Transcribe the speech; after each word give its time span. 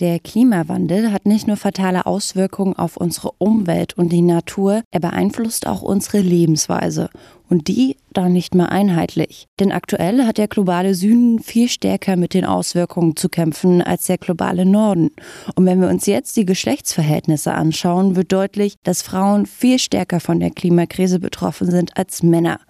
Der 0.00 0.20
Klimawandel 0.20 1.10
hat 1.10 1.26
nicht 1.26 1.48
nur 1.48 1.56
fatale 1.56 2.06
Auswirkungen 2.06 2.76
auf 2.76 2.96
unsere 2.96 3.32
Umwelt 3.38 3.98
und 3.98 4.12
die 4.12 4.22
Natur, 4.22 4.82
er 4.92 5.00
beeinflusst 5.00 5.66
auch 5.66 5.82
unsere 5.82 6.20
Lebensweise. 6.20 7.10
Und 7.48 7.66
die 7.66 7.96
dann 8.12 8.32
nicht 8.32 8.54
mehr 8.54 8.70
einheitlich. 8.70 9.46
Denn 9.58 9.72
aktuell 9.72 10.24
hat 10.24 10.38
der 10.38 10.46
globale 10.46 10.94
Süden 10.94 11.40
viel 11.40 11.68
stärker 11.68 12.16
mit 12.16 12.34
den 12.34 12.44
Auswirkungen 12.44 13.16
zu 13.16 13.28
kämpfen 13.28 13.82
als 13.82 14.06
der 14.06 14.18
globale 14.18 14.66
Norden. 14.66 15.10
Und 15.56 15.66
wenn 15.66 15.80
wir 15.80 15.88
uns 15.88 16.06
jetzt 16.06 16.36
die 16.36 16.44
Geschlechtsverhältnisse 16.44 17.54
anschauen, 17.54 18.14
wird 18.14 18.30
deutlich, 18.30 18.76
dass 18.84 19.02
Frauen 19.02 19.46
viel 19.46 19.80
stärker 19.80 20.20
von 20.20 20.38
der 20.38 20.50
Klimakrise 20.50 21.18
betroffen 21.18 21.70
sind 21.70 21.96
als 21.96 22.22
Männer. 22.22 22.60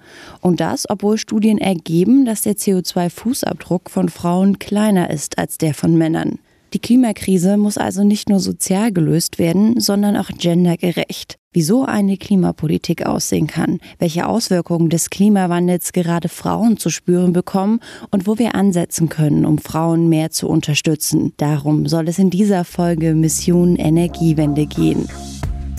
Und 0.41 0.61
das, 0.61 0.89
obwohl 0.89 1.19
Studien 1.19 1.59
ergeben, 1.59 2.25
dass 2.25 2.43
der 2.43 2.55
CO2-Fußabdruck 2.55 3.91
von 3.91 4.09
Frauen 4.09 4.59
kleiner 4.59 5.11
ist 5.11 5.39
als 5.39 5.59
der 5.59 5.75
von 5.75 5.99
Männern. 5.99 6.39
Die 6.75 6.81
Klimakrise 6.81 7.57
muss 7.57 7.79
also 7.79 8.05
nicht 8.05 8.29
nur 8.29 8.41
sozial 8.41 8.93
gelöst 8.93 9.39
werden, 9.39 9.81
sondern 9.81 10.17
auch 10.17 10.29
gendergerecht. 10.29 11.39
Wieso 11.51 11.87
eine 11.87 12.19
Klimapolitik 12.19 13.07
aussehen 13.07 13.47
kann, 13.47 13.79
welche 13.99 14.27
Auswirkungen 14.27 14.91
des 14.91 15.09
Klimawandels 15.09 15.93
gerade 15.93 16.29
Frauen 16.29 16.77
zu 16.77 16.91
spüren 16.91 17.33
bekommen 17.33 17.81
und 18.11 18.27
wo 18.27 18.39
wir 18.39 18.55
ansetzen 18.55 19.09
können, 19.09 19.47
um 19.47 19.57
Frauen 19.57 20.11
mehr 20.11 20.31
zu 20.31 20.47
unterstützen. 20.47 21.33
Darum 21.39 21.87
soll 21.87 22.07
es 22.07 22.19
in 22.19 22.29
dieser 22.29 22.65
Folge 22.65 23.15
Mission 23.15 23.77
Energiewende 23.77 24.67
gehen. 24.67 25.09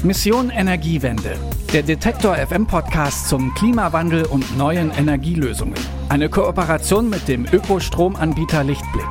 Mission 0.03 0.49
Energiewende. 0.49 1.37
Der 1.71 1.83
Detektor 1.83 2.35
FM 2.35 2.65
Podcast 2.65 3.29
zum 3.29 3.53
Klimawandel 3.53 4.25
und 4.25 4.57
neuen 4.57 4.89
Energielösungen. 4.89 5.75
Eine 6.09 6.29
Kooperation 6.29 7.09
mit 7.09 7.27
dem 7.27 7.45
Ökostromanbieter 7.45 8.63
Lichtblick. 8.63 9.05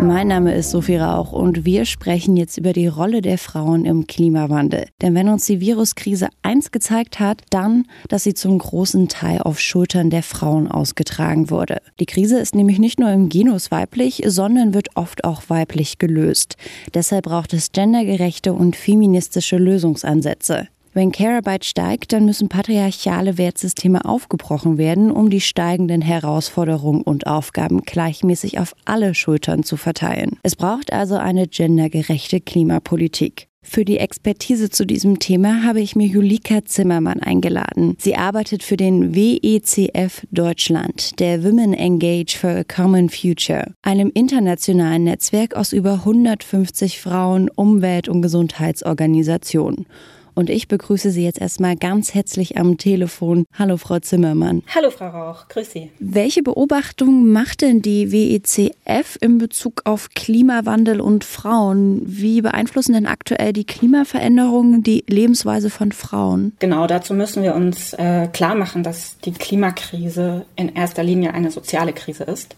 Mein 0.00 0.28
Name 0.28 0.54
ist 0.54 0.70
Sophie 0.70 0.96
Rauch 0.96 1.32
und 1.32 1.64
wir 1.64 1.84
sprechen 1.84 2.36
jetzt 2.36 2.58
über 2.58 2.72
die 2.72 2.88
Rolle 2.88 3.22
der 3.22 3.38
Frauen 3.38 3.84
im 3.84 4.06
Klimawandel. 4.06 4.88
Denn 5.00 5.14
wenn 5.14 5.28
uns 5.28 5.46
die 5.46 5.60
Viruskrise 5.60 6.28
eins 6.42 6.72
gezeigt 6.72 7.20
hat, 7.20 7.42
dann, 7.50 7.86
dass 8.08 8.24
sie 8.24 8.34
zum 8.34 8.58
großen 8.58 9.08
Teil 9.08 9.40
auf 9.40 9.60
Schultern 9.60 10.10
der 10.10 10.24
Frauen 10.24 10.68
ausgetragen 10.68 11.48
wurde. 11.48 11.80
Die 12.00 12.06
Krise 12.06 12.38
ist 12.38 12.54
nämlich 12.54 12.80
nicht 12.80 12.98
nur 12.98 13.10
im 13.10 13.28
Genus 13.28 13.70
weiblich, 13.70 14.22
sondern 14.26 14.74
wird 14.74 14.88
oft 14.96 15.24
auch 15.24 15.42
weiblich 15.48 15.98
gelöst. 15.98 16.56
Deshalb 16.92 17.26
braucht 17.26 17.54
es 17.54 17.70
gendergerechte 17.70 18.52
und 18.52 18.74
feministische 18.76 19.56
Lösungsansätze. 19.56 20.68
Wenn 20.96 21.10
Care-Arbeit 21.10 21.64
steigt, 21.64 22.12
dann 22.12 22.24
müssen 22.24 22.48
patriarchale 22.48 23.36
Wertsysteme 23.36 24.04
aufgebrochen 24.04 24.78
werden, 24.78 25.10
um 25.10 25.28
die 25.28 25.40
steigenden 25.40 26.00
Herausforderungen 26.00 27.02
und 27.02 27.26
Aufgaben 27.26 27.82
gleichmäßig 27.82 28.60
auf 28.60 28.76
alle 28.84 29.16
Schultern 29.16 29.64
zu 29.64 29.76
verteilen. 29.76 30.38
Es 30.44 30.54
braucht 30.54 30.92
also 30.92 31.16
eine 31.16 31.48
gendergerechte 31.48 32.40
Klimapolitik. 32.40 33.48
Für 33.66 33.84
die 33.84 33.98
Expertise 33.98 34.70
zu 34.70 34.86
diesem 34.86 35.18
Thema 35.18 35.64
habe 35.64 35.80
ich 35.80 35.96
mir 35.96 36.06
Julika 36.06 36.64
Zimmermann 36.64 37.20
eingeladen. 37.20 37.96
Sie 37.98 38.14
arbeitet 38.14 38.62
für 38.62 38.76
den 38.76 39.16
WECF 39.16 40.24
Deutschland, 40.30 41.18
der 41.18 41.42
Women 41.42 41.72
Engage 41.72 42.36
for 42.38 42.50
a 42.50 42.62
Common 42.62 43.08
Future, 43.08 43.72
einem 43.82 44.12
internationalen 44.14 45.04
Netzwerk 45.04 45.56
aus 45.56 45.72
über 45.72 45.94
150 45.94 47.00
Frauen, 47.00 47.48
Umwelt- 47.48 48.08
und 48.08 48.22
Gesundheitsorganisationen. 48.22 49.86
Und 50.34 50.50
ich 50.50 50.66
begrüße 50.68 51.10
Sie 51.10 51.24
jetzt 51.24 51.40
erstmal 51.40 51.76
ganz 51.76 52.12
herzlich 52.12 52.56
am 52.56 52.76
Telefon. 52.76 53.44
Hallo, 53.56 53.76
Frau 53.76 54.00
Zimmermann. 54.00 54.62
Hallo, 54.74 54.90
Frau 54.90 55.08
Rauch. 55.08 55.48
Grüß 55.48 55.70
Sie. 55.70 55.90
Welche 56.00 56.42
Beobachtungen 56.42 57.32
macht 57.32 57.62
denn 57.62 57.82
die 57.82 58.10
WECF 58.10 59.16
in 59.20 59.38
Bezug 59.38 59.82
auf 59.84 60.10
Klimawandel 60.14 61.00
und 61.00 61.24
Frauen? 61.24 62.02
Wie 62.04 62.40
beeinflussen 62.40 62.94
denn 62.94 63.06
aktuell 63.06 63.52
die 63.52 63.64
Klimaveränderungen 63.64 64.82
die 64.82 65.04
Lebensweise 65.08 65.70
von 65.70 65.92
Frauen? 65.92 66.52
Genau, 66.58 66.86
dazu 66.86 67.14
müssen 67.14 67.42
wir 67.42 67.54
uns 67.54 67.92
äh, 67.92 68.28
klar 68.32 68.56
machen, 68.56 68.82
dass 68.82 69.18
die 69.18 69.32
Klimakrise 69.32 70.46
in 70.56 70.74
erster 70.74 71.04
Linie 71.04 71.32
eine 71.34 71.50
soziale 71.50 71.92
Krise 71.92 72.24
ist 72.24 72.56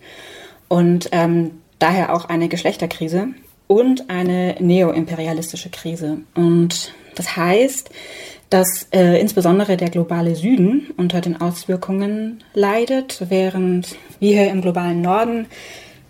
und 0.69 1.11
ähm, 1.13 1.51
daher 1.79 2.15
auch 2.15 2.25
eine 2.27 2.49
Geschlechterkrise 2.49 3.29
und 3.67 4.11
eine 4.11 4.57
neoimperialistische 4.61 5.71
Krise. 5.71 6.19
Und 6.35 6.93
das 7.15 7.37
heißt, 7.37 7.91
dass 8.51 8.87
äh, 8.93 9.21
insbesondere 9.21 9.77
der 9.77 9.91
globale 9.91 10.37
Süden 10.37 10.93
unter 10.97 11.21
den 11.21 11.41
Auswirkungen 11.41 12.45
leidet, 12.55 13.25
während 13.29 13.97
wir 14.21 14.43
hier 14.43 14.51
im 14.51 14.63
globalen 14.63 15.03
Norden 15.03 15.47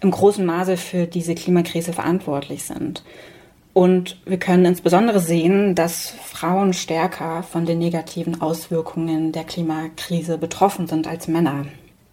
im 0.01 0.11
großen 0.11 0.45
Maße 0.45 0.77
für 0.77 1.07
diese 1.07 1.35
Klimakrise 1.35 1.93
verantwortlich 1.93 2.65
sind. 2.65 3.03
Und 3.73 4.19
wir 4.25 4.39
können 4.39 4.65
insbesondere 4.65 5.21
sehen, 5.21 5.75
dass 5.75 6.15
Frauen 6.25 6.73
stärker 6.73 7.43
von 7.43 7.67
den 7.67 7.79
negativen 7.79 8.41
Auswirkungen 8.41 9.33
der 9.33 9.45
Klimakrise 9.45 10.39
betroffen 10.39 10.87
sind 10.87 11.07
als 11.07 11.29
Männer. 11.29 11.67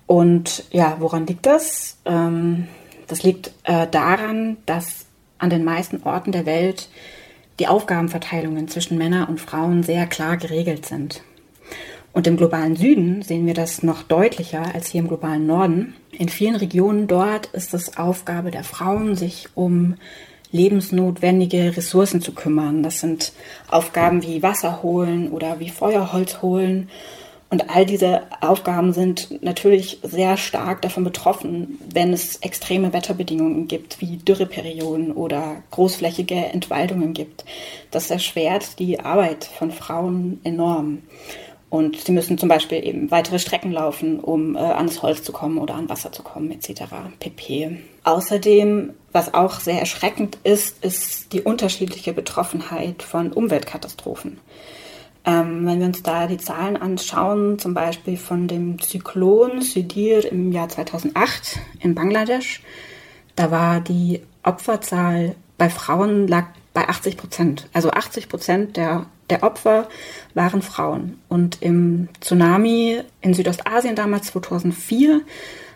Und 0.06 0.66
ja, 0.72 0.98
woran 1.00 1.26
liegt 1.26 1.46
das? 1.46 1.98
Ähm, 2.06 2.68
das 3.08 3.24
liegt 3.24 3.52
äh, 3.64 3.88
daran, 3.88 4.58
dass 4.66 5.03
an 5.44 5.50
den 5.50 5.66
meisten 5.66 6.02
Orten 6.04 6.32
der 6.32 6.46
Welt 6.46 6.90
die 7.60 7.68
Aufgabenverteilungen 7.68 8.70
zwischen 8.70 8.98
Männern 8.98 9.28
und 9.28 9.42
Frauen 9.42 9.84
sehr 9.84 10.08
klar 10.08 10.38
geregelt 10.38 10.86
sind. 10.86 11.22
Und 12.14 12.28
im 12.28 12.38
globalen 12.38 12.76
Süden 12.76 13.22
sehen 13.24 13.46
wir 13.46 13.54
das 13.54 13.84
noch 13.84 14.04
deutlicher 14.04 14.74
als 14.74 14.88
hier 14.88 15.02
im 15.02 15.08
globalen 15.08 15.46
Norden. 15.46 15.96
In 16.12 16.30
vielen 16.30 16.56
Regionen 16.56 17.08
dort 17.08 17.48
ist 17.48 17.74
es 17.74 17.98
Aufgabe 17.98 18.52
der 18.52 18.64
Frauen, 18.64 19.16
sich 19.16 19.50
um 19.54 19.96
lebensnotwendige 20.52 21.76
Ressourcen 21.76 22.22
zu 22.22 22.34
kümmern. 22.34 22.82
Das 22.82 23.02
sind 23.02 23.34
Aufgaben 23.68 24.24
wie 24.24 24.44
Wasser 24.44 24.82
holen 24.82 25.30
oder 25.32 25.60
wie 25.60 25.70
Feuerholz 25.70 26.42
holen 26.42 26.90
und 27.54 27.70
all 27.70 27.86
diese 27.86 28.24
Aufgaben 28.42 28.94
sind 28.94 29.44
natürlich 29.44 30.00
sehr 30.02 30.38
stark 30.38 30.82
davon 30.82 31.04
betroffen, 31.04 31.78
wenn 31.88 32.12
es 32.12 32.38
extreme 32.38 32.94
Wetterbedingungen 32.94 33.68
gibt, 33.68 34.02
wie 34.02 34.18
Dürreperioden 34.18 35.12
oder 35.12 35.58
großflächige 35.70 36.34
Entwaldungen 36.34 37.14
gibt. 37.14 37.46
Das 37.92 38.10
erschwert 38.10 38.80
die 38.80 39.02
Arbeit 39.02 39.44
von 39.44 39.70
Frauen 39.70 40.42
enorm. 40.44 41.04
Und 41.70 41.98
sie 41.98 42.12
müssen 42.12 42.40
zum 42.40 42.50
Beispiel 42.50 42.84
eben 42.84 43.12
weitere 43.12 43.38
Strecken 43.38 43.72
laufen, 43.72 44.20
um 44.20 44.56
äh, 44.56 44.60
ans 44.60 45.04
Holz 45.04 45.22
zu 45.22 45.32
kommen 45.32 45.60
oder 45.60 45.76
an 45.76 45.90
Wasser 45.90 46.12
zu 46.12 46.24
kommen, 46.24 46.50
etc. 46.50 46.86
pp. 47.20 47.78
Außerdem, 48.04 48.94
was 49.12 49.36
auch 49.36 49.60
sehr 49.60 49.78
erschreckend 49.80 50.40
ist, 50.44 50.84
ist 50.84 51.34
die 51.34 51.42
unterschiedliche 51.42 52.14
Betroffenheit 52.14 53.04
von 53.04 53.32
Umweltkatastrophen. 53.32 54.40
Ähm, 55.26 55.66
wenn 55.66 55.80
wir 55.80 55.88
uns 55.88 56.04
da 56.04 56.28
die 56.28 56.38
Zahlen 56.38 56.76
anschauen, 56.76 57.58
zum 57.58 57.74
Beispiel 57.74 58.18
von 58.18 58.48
dem 58.48 58.80
Zyklon 58.82 59.62
Sydir 59.62 60.30
im 60.30 60.52
Jahr 60.52 60.68
2008 60.68 61.60
in 61.80 61.96
Bangladesch, 61.96 62.62
da 63.36 63.50
war 63.50 63.80
die 63.80 64.22
Opferzahl 64.44 65.36
bei 65.58 65.70
Frauen 65.70 66.28
lag 66.28 66.48
bei 66.74 66.90
80 66.90 67.18
Prozent. 67.18 67.70
Also 67.72 67.92
80 67.92 68.28
Prozent 68.28 68.78
der, 68.78 69.06
der 69.30 69.44
Opfer 69.44 69.88
waren 70.34 70.62
Frauen. 70.62 71.22
Und 71.30 71.62
im 71.62 72.10
Tsunami 72.20 73.02
in 73.22 73.34
Südostasien 73.34 73.96
damals 73.96 74.28
2004 74.28 75.22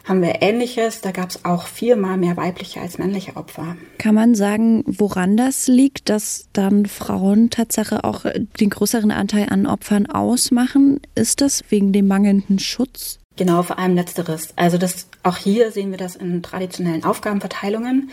haben 0.07 0.22
wir 0.22 0.41
Ähnliches. 0.41 1.01
Da 1.01 1.12
gab 1.12 1.29
es 1.29 1.45
auch 1.45 1.68
viermal 1.68 2.18
mehr 2.18 2.38
weibliche 2.38 2.81
als 2.81 2.97
männliche 2.97 3.35
Opfer. 3.35 3.75
Kann 3.97 4.16
man 4.16 4.35
sagen, 4.35 4.84
woran 4.88 5.38
das 5.38 5.68
liegt, 5.68 6.09
dass 6.09 6.47
dann 6.53 6.85
Frauen 6.85 7.50
Tatsache 7.50 8.03
auch 8.03 8.25
den 8.59 8.69
größeren 8.69 9.12
Anteil 9.12 9.47
an 9.50 9.66
Opfern 9.66 10.06
ausmachen? 10.06 11.01
Ist 11.16 11.41
das 11.41 11.63
wegen 11.69 11.91
dem 11.91 12.07
mangelnden 12.07 12.59
Schutz? 12.59 13.19
Genau, 13.38 13.62
vor 13.62 13.78
allem 13.78 13.94
letzteres. 13.94 14.50
Also 14.56 14.79
das, 14.79 15.07
auch 15.22 15.38
hier 15.38 15.72
sehen 15.72 15.91
wir 15.91 15.97
das 16.00 16.16
in 16.16 16.41
traditionellen 16.41 17.03
Aufgabenverteilungen, 17.03 18.09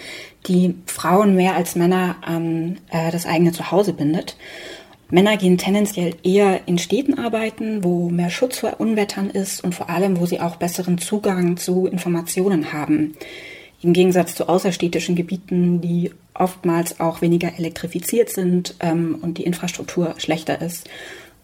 die 0.47 0.75
Frauen 0.84 1.34
mehr 1.34 1.56
als 1.56 1.76
Männer 1.76 2.17
an 2.20 2.79
äh, 2.90 3.11
das 3.11 3.25
eigene 3.25 3.52
Zuhause 3.52 3.94
bindet. 3.94 4.37
Männer 5.14 5.37
gehen 5.37 5.58
tendenziell 5.58 6.16
eher 6.25 6.62
in 6.66 6.76
Städten 6.76 7.20
arbeiten, 7.20 7.84
wo 7.84 8.11
mehr 8.11 8.31
Schutz 8.31 8.58
vor 8.58 8.81
Unwettern 8.81 9.31
ist 9.31 9.62
und 9.62 9.72
vor 9.72 9.88
allem, 9.88 10.19
wo 10.19 10.26
sie 10.26 10.40
auch 10.40 10.56
besseren 10.56 10.99
Zugang 10.99 11.56
zu 11.56 11.87
Informationen 11.87 12.72
haben. 12.72 13.14
Im 13.81 13.93
Gegensatz 13.93 14.34
zu 14.34 14.49
außerstädtischen 14.49 15.14
Gebieten, 15.14 15.81
die 15.81 16.11
oftmals 16.34 16.99
auch 16.99 17.22
weniger 17.22 17.56
elektrifiziert 17.56 18.28
sind 18.28 18.75
ähm, 18.81 19.19
und 19.22 19.38
die 19.38 19.44
Infrastruktur 19.44 20.16
schlechter 20.19 20.61
ist. 20.61 20.90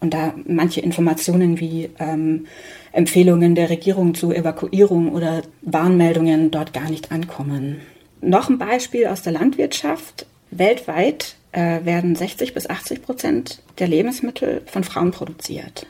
Und 0.01 0.13
da 0.13 0.33
manche 0.45 0.81
Informationen 0.81 1.61
wie 1.61 1.91
ähm, 1.97 2.47
Empfehlungen 2.91 3.55
der 3.55 3.69
Regierung 3.69 4.15
zur 4.15 4.35
Evakuierung 4.35 5.13
oder 5.13 5.43
Warnmeldungen 5.61 6.51
dort 6.51 6.73
gar 6.73 6.89
nicht 6.89 7.13
ankommen. 7.13 7.79
Noch 8.19 8.49
ein 8.49 8.57
Beispiel 8.57 9.07
aus 9.07 9.21
der 9.21 9.31
Landwirtschaft. 9.31 10.25
Weltweit 10.49 11.37
äh, 11.51 11.83
werden 11.83 12.15
60 12.15 12.53
bis 12.53 12.69
80 12.69 13.01
Prozent 13.01 13.61
der 13.79 13.87
Lebensmittel 13.87 14.61
von 14.65 14.83
Frauen 14.83 15.11
produziert. 15.11 15.85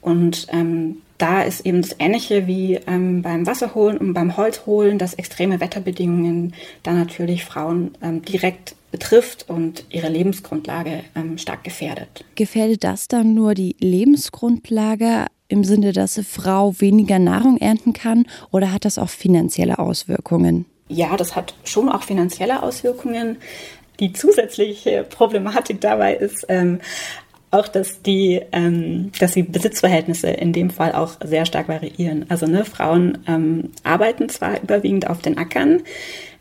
Und 0.00 0.46
ähm, 0.52 0.98
da 1.16 1.42
ist 1.42 1.64
eben 1.64 1.80
das 1.80 1.96
Ähnliche 1.98 2.46
wie 2.46 2.74
ähm, 2.86 3.22
beim 3.22 3.46
Wasserholen 3.46 3.96
und 3.96 4.12
beim 4.12 4.36
Holzholen, 4.36 4.98
dass 4.98 5.14
extreme 5.14 5.60
Wetterbedingungen 5.60 6.54
da 6.82 6.92
natürlich 6.92 7.44
Frauen 7.44 7.92
ähm, 8.02 8.22
direkt 8.22 8.74
betrifft 8.90 9.46
und 9.48 9.86
ihre 9.90 10.08
Lebensgrundlage 10.08 11.04
ähm, 11.14 11.38
stark 11.38 11.64
gefährdet. 11.64 12.24
Gefährdet 12.34 12.84
das 12.84 13.08
dann 13.08 13.34
nur 13.34 13.54
die 13.54 13.76
Lebensgrundlage 13.80 15.26
im 15.48 15.64
Sinne, 15.64 15.92
dass 15.92 16.16
eine 16.18 16.24
Frau 16.24 16.74
weniger 16.78 17.18
Nahrung 17.18 17.56
ernten 17.56 17.92
kann 17.92 18.26
oder 18.50 18.72
hat 18.72 18.84
das 18.84 18.98
auch 18.98 19.08
finanzielle 19.08 19.78
Auswirkungen? 19.78 20.66
Ja, 20.88 21.16
das 21.16 21.34
hat 21.34 21.54
schon 21.64 21.88
auch 21.88 22.02
finanzielle 22.02 22.62
Auswirkungen. 22.62 23.38
Die 24.00 24.12
zusätzliche 24.12 25.04
Problematik 25.04 25.80
dabei 25.80 26.14
ist 26.14 26.46
ähm, 26.48 26.80
auch, 27.54 27.68
dass 27.68 28.02
die, 28.02 28.42
ähm, 28.52 29.12
dass 29.18 29.32
die 29.32 29.44
Besitzverhältnisse 29.44 30.28
in 30.28 30.52
dem 30.52 30.70
Fall 30.70 30.92
auch 30.92 31.12
sehr 31.22 31.46
stark 31.46 31.68
variieren. 31.68 32.26
Also 32.28 32.46
ne, 32.46 32.64
Frauen 32.64 33.18
ähm, 33.28 33.70
arbeiten 33.84 34.28
zwar 34.28 34.60
überwiegend 34.60 35.08
auf 35.08 35.22
den 35.22 35.38
Ackern, 35.38 35.82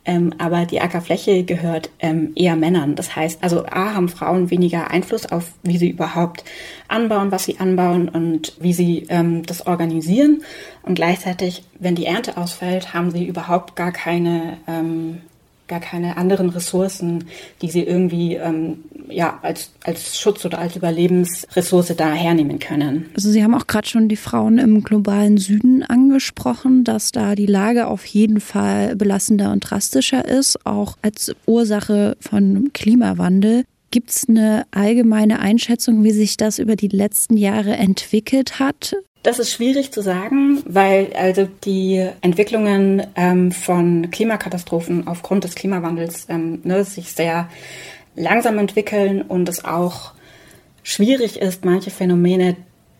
ähm, 0.06 0.34
aber 0.38 0.66
die 0.66 0.82
Ackerfläche 0.82 1.44
gehört 1.44 1.90
ähm, 2.00 2.34
eher 2.36 2.56
Männern. 2.56 2.96
Das 2.96 3.16
heißt, 3.16 3.44
also 3.44 3.66
A 3.66 3.94
haben 3.94 4.10
Frauen 4.10 4.50
weniger 4.50 4.92
Einfluss 4.92 5.32
auf, 5.32 5.54
wie 5.62 5.78
sie 5.78 5.90
überhaupt 5.90 6.44
anbauen, 6.88 7.32
was 7.32 7.46
sie 7.46 7.60
anbauen 7.60 8.10
und 8.10 8.54
wie 8.60 8.74
sie 8.74 9.06
ähm, 9.10 9.46
das 9.46 9.66
organisieren. 9.66 10.44
Und 10.82 10.96
gleichzeitig, 10.96 11.64
wenn 11.80 11.96
die 11.96 12.06
Ernte 12.06 12.38
ausfällt, 12.38 12.94
haben 12.94 13.12
sie 13.12 13.26
überhaupt 13.26 13.76
gar 13.76 13.92
keine 13.92 14.58
ähm, 14.68 15.22
gar 15.68 15.80
keine 15.80 16.18
anderen 16.18 16.50
Ressourcen, 16.50 17.25
die 17.62 17.69
sie 17.69 17.83
irgendwie 17.83 18.36
ähm, 18.36 18.80
ja, 19.10 19.39
als, 19.42 19.71
als 19.83 20.19
Schutz 20.19 20.45
oder 20.45 20.60
als 20.60 20.75
Überlebensressource 20.75 21.95
da 21.95 22.13
hernehmen 22.13 22.60
können. 22.60 23.10
Also 23.15 23.30
Sie 23.30 23.44
haben 23.44 23.56
auch 23.56 23.68
gerade 23.68 23.88
schon 23.88 24.10
die 24.10 24.15
Frauen 24.15 24.57
im 24.57 24.83
globalen 24.83 25.38
Süden 25.38 25.83
angesprochen, 25.83 26.83
dass 26.83 27.12
da 27.12 27.36
die 27.36 27.45
Lage 27.45 27.88
auf 27.88 28.06
jeden 28.06 28.39
Fall 28.39 28.95
belastender 28.95 29.51
und 29.51 29.62
drastischer 29.62 30.25
ist, 30.25 30.65
auch 30.65 30.98
als 31.01 31.33
Ursache 31.45 32.18
von 32.19 32.71
Klimawandel. 32.74 33.65
Gibt 33.92 34.10
es 34.10 34.27
eine 34.27 34.65
allgemeine 34.71 35.39
Einschätzung, 35.39 36.04
wie 36.04 36.12
sich 36.12 36.36
das 36.36 36.57
über 36.57 36.75
die 36.75 36.88
letzten 36.88 37.38
Jahre 37.38 37.74
entwickelt 37.74 38.60
hat? 38.60 38.95
Das 39.24 39.40
ist 39.40 39.52
schwierig 39.54 39.94
zu 39.94 40.02
sagen, 40.02 40.62
weil 40.66 41.14
also 41.14 41.48
die 41.64 42.06
Entwicklungen 42.20 43.08
ähm, 43.16 43.54
von 43.54 44.12
Klimakatastrophen 44.12 45.08
aufgrund 45.08 45.46
des 45.46 45.56
Klimawandels 45.56 46.28
ähm, 46.28 46.60
ne, 46.66 46.84
sich 46.84 47.14
sehr 47.14 47.50
langsam 48.16 48.60
entwickeln 48.60 49.22
und 49.22 49.48
es 49.48 49.64
auch 49.64 50.12
schwierig 50.84 51.40
ist, 51.40 51.64
manche 51.64 51.90
Phänomene 51.90 52.58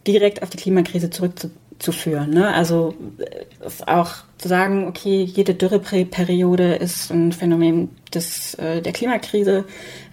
direkt 0.08 0.42
auf 0.42 0.50
die 0.50 0.58
Klimakrise 0.58 1.10
zurückzuführen. 1.10 2.30
Ne? 2.30 2.54
Also 2.54 2.94
äh, 3.18 3.66
ist 3.66 3.86
auch 3.90 4.12
zu 4.38 4.48
sagen, 4.48 4.88
okay, 4.88 5.24
jede 5.24 5.54
Dürreperiode 5.54 6.76
ist 6.76 7.12
ein 7.12 7.34
Phänomen 7.34 7.90
des, 8.14 8.54
äh, 8.56 8.82
der 8.82 8.94
Klimakrise, 8.94 9.66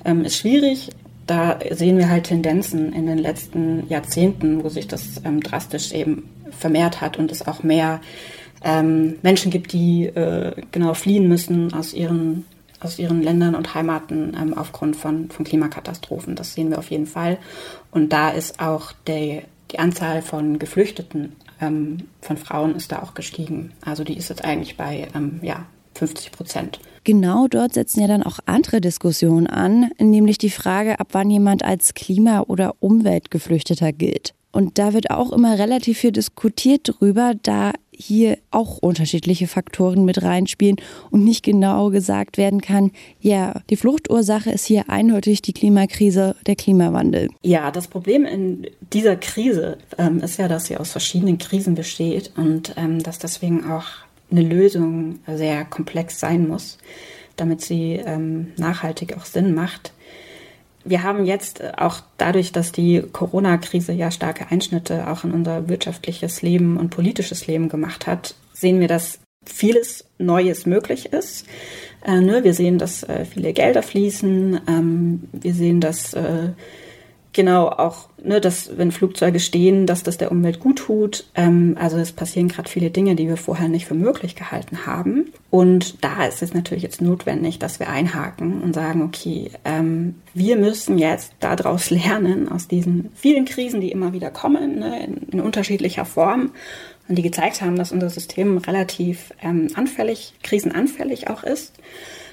ähm, 0.04 0.24
ist 0.24 0.38
schwierig 0.38 0.90
da 1.30 1.60
sehen 1.70 1.96
wir 1.96 2.08
halt 2.08 2.24
Tendenzen 2.24 2.92
in 2.92 3.06
den 3.06 3.18
letzten 3.18 3.88
Jahrzehnten, 3.88 4.64
wo 4.64 4.68
sich 4.68 4.88
das 4.88 5.22
ähm, 5.24 5.40
drastisch 5.40 5.92
eben 5.92 6.28
vermehrt 6.50 7.00
hat 7.00 7.18
und 7.18 7.30
es 7.30 7.46
auch 7.46 7.62
mehr 7.62 8.00
ähm, 8.64 9.16
Menschen 9.22 9.52
gibt, 9.52 9.72
die 9.72 10.06
äh, 10.06 10.60
genau 10.72 10.92
fliehen 10.94 11.28
müssen 11.28 11.72
aus 11.72 11.94
ihren 11.94 12.46
aus 12.80 12.98
ihren 12.98 13.22
Ländern 13.22 13.54
und 13.54 13.74
Heimaten 13.74 14.34
ähm, 14.40 14.56
aufgrund 14.56 14.96
von, 14.96 15.30
von 15.30 15.44
Klimakatastrophen. 15.44 16.34
Das 16.34 16.54
sehen 16.54 16.70
wir 16.70 16.78
auf 16.78 16.90
jeden 16.90 17.06
Fall. 17.06 17.36
Und 17.90 18.10
da 18.14 18.30
ist 18.30 18.58
auch 18.58 18.92
der, 19.06 19.42
die 19.70 19.78
Anzahl 19.78 20.22
von 20.22 20.58
Geflüchteten 20.58 21.36
ähm, 21.60 22.08
von 22.22 22.38
Frauen 22.38 22.74
ist 22.74 22.90
da 22.90 23.02
auch 23.02 23.12
gestiegen. 23.12 23.72
Also 23.84 24.02
die 24.02 24.16
ist 24.16 24.30
jetzt 24.30 24.44
eigentlich 24.46 24.78
bei 24.78 25.08
ähm, 25.14 25.40
ja, 25.42 25.66
50 25.94 26.32
Prozent. 26.32 26.80
Genau 27.04 27.48
dort 27.48 27.74
setzen 27.74 28.00
ja 28.00 28.06
dann 28.06 28.22
auch 28.22 28.38
andere 28.46 28.80
Diskussionen 28.80 29.46
an, 29.46 29.90
nämlich 29.98 30.38
die 30.38 30.50
Frage, 30.50 31.00
ab 31.00 31.08
wann 31.12 31.30
jemand 31.30 31.64
als 31.64 31.94
Klima- 31.94 32.42
oder 32.42 32.74
Umweltgeflüchteter 32.80 33.92
gilt. 33.92 34.34
Und 34.52 34.78
da 34.78 34.92
wird 34.92 35.10
auch 35.10 35.32
immer 35.32 35.58
relativ 35.58 35.98
viel 35.98 36.12
diskutiert 36.12 36.82
drüber, 36.84 37.34
da 37.40 37.72
hier 37.92 38.38
auch 38.50 38.78
unterschiedliche 38.78 39.46
Faktoren 39.46 40.04
mit 40.04 40.22
reinspielen 40.22 40.76
und 41.10 41.22
nicht 41.22 41.44
genau 41.44 41.90
gesagt 41.90 42.38
werden 42.38 42.60
kann, 42.60 42.92
ja, 43.20 43.60
die 43.68 43.76
Fluchtursache 43.76 44.50
ist 44.50 44.64
hier 44.64 44.88
eindeutig 44.88 45.42
die 45.42 45.52
Klimakrise, 45.52 46.34
der 46.46 46.56
Klimawandel. 46.56 47.28
Ja, 47.42 47.70
das 47.70 47.88
Problem 47.88 48.24
in 48.24 48.66
dieser 48.92 49.16
Krise 49.16 49.78
ähm, 49.98 50.20
ist 50.20 50.38
ja, 50.38 50.48
dass 50.48 50.66
sie 50.66 50.78
aus 50.78 50.92
verschiedenen 50.92 51.38
Krisen 51.38 51.74
besteht 51.74 52.32
und 52.36 52.74
ähm, 52.76 53.02
dass 53.02 53.18
deswegen 53.18 53.70
auch 53.70 53.84
eine 54.30 54.42
Lösung 54.42 55.20
sehr 55.26 55.64
komplex 55.64 56.20
sein 56.20 56.48
muss, 56.48 56.78
damit 57.36 57.60
sie 57.60 57.94
ähm, 57.94 58.52
nachhaltig 58.56 59.16
auch 59.16 59.24
Sinn 59.24 59.54
macht. 59.54 59.92
Wir 60.84 61.02
haben 61.02 61.26
jetzt 61.26 61.62
auch 61.78 62.00
dadurch, 62.16 62.52
dass 62.52 62.72
die 62.72 63.02
Corona-Krise 63.12 63.92
ja 63.92 64.10
starke 64.10 64.50
Einschnitte 64.50 65.08
auch 65.08 65.24
in 65.24 65.32
unser 65.32 65.68
wirtschaftliches 65.68 66.42
Leben 66.42 66.78
und 66.78 66.90
politisches 66.90 67.46
Leben 67.46 67.68
gemacht 67.68 68.06
hat, 68.06 68.34
sehen 68.54 68.80
wir, 68.80 68.88
dass 68.88 69.18
vieles 69.44 70.06
Neues 70.18 70.66
möglich 70.66 71.12
ist. 71.12 71.46
Äh, 72.04 72.20
ne, 72.20 72.44
wir 72.44 72.54
sehen, 72.54 72.78
dass 72.78 73.02
äh, 73.02 73.24
viele 73.24 73.52
Gelder 73.52 73.82
fließen. 73.82 74.60
Ähm, 74.66 75.28
wir 75.32 75.54
sehen, 75.54 75.80
dass 75.80 76.14
äh, 76.14 76.50
Genau, 77.32 77.68
auch, 77.68 78.08
ne, 78.22 78.40
dass 78.40 78.76
wenn 78.76 78.90
Flugzeuge 78.90 79.38
stehen, 79.38 79.86
dass 79.86 80.02
das 80.02 80.18
der 80.18 80.32
Umwelt 80.32 80.58
gut 80.58 80.78
tut. 80.78 81.26
Ähm, 81.36 81.76
also 81.78 81.96
es 81.96 82.10
passieren 82.10 82.48
gerade 82.48 82.68
viele 82.68 82.90
Dinge, 82.90 83.14
die 83.14 83.28
wir 83.28 83.36
vorher 83.36 83.68
nicht 83.68 83.86
für 83.86 83.94
möglich 83.94 84.34
gehalten 84.34 84.84
haben. 84.84 85.32
Und 85.48 86.02
da 86.02 86.26
ist 86.26 86.42
es 86.42 86.54
natürlich 86.54 86.82
jetzt 86.82 87.00
notwendig, 87.00 87.60
dass 87.60 87.78
wir 87.78 87.88
einhaken 87.88 88.62
und 88.62 88.74
sagen, 88.74 89.02
okay, 89.02 89.52
ähm, 89.64 90.16
wir 90.34 90.56
müssen 90.56 90.98
jetzt 90.98 91.34
daraus 91.38 91.90
lernen, 91.90 92.48
aus 92.48 92.66
diesen 92.66 93.12
vielen 93.14 93.44
Krisen, 93.44 93.80
die 93.80 93.92
immer 93.92 94.12
wieder 94.12 94.30
kommen, 94.30 94.80
ne, 94.80 95.04
in, 95.04 95.16
in, 95.30 95.40
unterschiedlicher 95.40 96.04
Form. 96.04 96.50
Und 97.08 97.16
die 97.16 97.22
gezeigt 97.22 97.62
haben, 97.62 97.76
dass 97.76 97.92
unser 97.92 98.10
System 98.10 98.58
relativ 98.58 99.32
ähm, 99.40 99.68
anfällig, 99.74 100.34
krisenanfällig 100.42 101.30
auch 101.30 101.44
ist. 101.44 101.74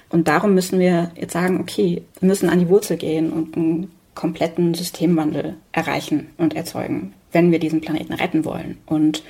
Und 0.09 0.27
darum 0.27 0.53
müssen 0.53 0.79
wir 0.79 1.11
jetzt 1.15 1.33
sagen, 1.33 1.59
okay, 1.59 2.03
wir 2.19 2.27
müssen 2.27 2.50
an 2.50 2.59
die 2.59 2.69
Wurzel 2.69 2.97
gehen 2.97 3.31
und 3.31 3.57
ein 3.57 3.91
kompletten 4.17 4.73
Systemwandel 4.73 5.57
erreichen 5.71 6.31
und 6.37 6.55
erzeugen, 6.55 7.13
wenn 7.31 7.51
wir 7.51 7.59
diesen 7.59 7.81
Planeten 7.81 8.13
retten 8.13 8.43
wollen. 8.45 8.79
Und 8.87 9.23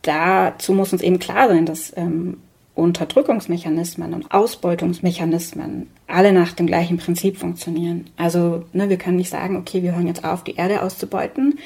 dazu 0.00 0.72
muss 0.72 0.94
uns 0.94 1.02
eben 1.02 1.18
klar 1.18 1.48
sein, 1.48 1.66
dass 1.66 1.92
ähm, 1.96 2.38
Unterdrückungsmechanismen 2.74 4.14
und 4.14 4.32
Ausbeutungsmechanismen 4.32 5.90
alle 6.06 6.32
nach 6.32 6.52
dem 6.52 6.66
gleichen 6.66 6.96
Prinzip 6.96 7.36
funktionieren. 7.36 8.06
Also 8.16 8.64
ne, 8.72 8.88
wir 8.88 8.96
können 8.96 9.18
nicht 9.18 9.30
sagen, 9.30 9.56
okay, 9.56 9.82
wir 9.82 9.94
hören 9.94 10.06
jetzt 10.06 10.24
auf, 10.24 10.42
die 10.42 10.56
Erde 10.56 10.82
auszubeuten, 10.82 11.58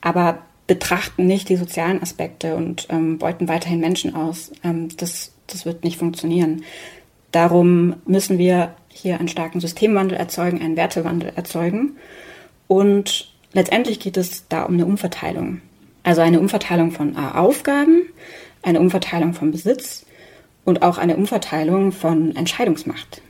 aber 0.00 0.38
betrachten 0.68 1.26
nicht 1.26 1.48
die 1.48 1.56
sozialen 1.56 2.00
Aspekte 2.00 2.54
und 2.54 2.86
ähm, 2.88 3.18
beuten 3.18 3.48
weiterhin 3.48 3.80
Menschen 3.80 4.14
aus. 4.14 4.52
Ähm, 4.62 4.90
das, 4.96 5.32
das 5.48 5.66
wird 5.66 5.82
nicht 5.82 5.98
funktionieren. 5.98 6.62
Darum 7.32 7.96
müssen 8.06 8.38
wir 8.38 8.74
hier 9.02 9.18
einen 9.18 9.28
starken 9.28 9.60
Systemwandel 9.60 10.18
erzeugen, 10.18 10.60
einen 10.60 10.76
Wertewandel 10.76 11.32
erzeugen. 11.34 11.96
Und 12.66 13.32
letztendlich 13.52 14.00
geht 14.00 14.16
es 14.16 14.46
da 14.48 14.64
um 14.64 14.74
eine 14.74 14.86
Umverteilung. 14.86 15.60
Also 16.02 16.20
eine 16.20 16.40
Umverteilung 16.40 16.90
von 16.90 17.16
Aufgaben, 17.16 18.02
eine 18.62 18.80
Umverteilung 18.80 19.34
von 19.34 19.50
Besitz 19.50 20.06
und 20.64 20.82
auch 20.82 20.98
eine 20.98 21.16
Umverteilung 21.16 21.92
von 21.92 22.34
Entscheidungsmacht. 22.36 23.22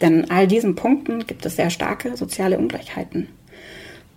Denn 0.00 0.20
in 0.20 0.30
all 0.30 0.46
diesen 0.46 0.74
Punkten 0.74 1.26
gibt 1.26 1.44
es 1.44 1.56
sehr 1.56 1.70
starke 1.70 2.16
soziale 2.16 2.58
Ungleichheiten. 2.58 3.28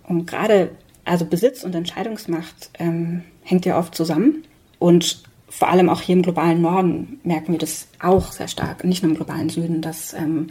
Und 0.06 0.26
gerade 0.26 0.70
also 1.04 1.24
Besitz 1.26 1.64
und 1.64 1.74
Entscheidungsmacht 1.74 2.70
ähm, 2.78 3.22
hängt 3.42 3.66
ja 3.66 3.78
oft 3.78 3.94
zusammen. 3.94 4.44
Und 4.78 5.22
vor 5.48 5.68
allem 5.68 5.88
auch 5.88 6.00
hier 6.00 6.16
im 6.16 6.22
globalen 6.22 6.62
Norden 6.62 7.20
merken 7.22 7.52
wir 7.52 7.58
das 7.58 7.86
auch 8.00 8.32
sehr 8.32 8.48
stark, 8.48 8.84
nicht 8.84 9.02
nur 9.02 9.12
im 9.12 9.16
globalen 9.16 9.50
Süden, 9.50 9.82
dass 9.82 10.14
ähm, 10.14 10.48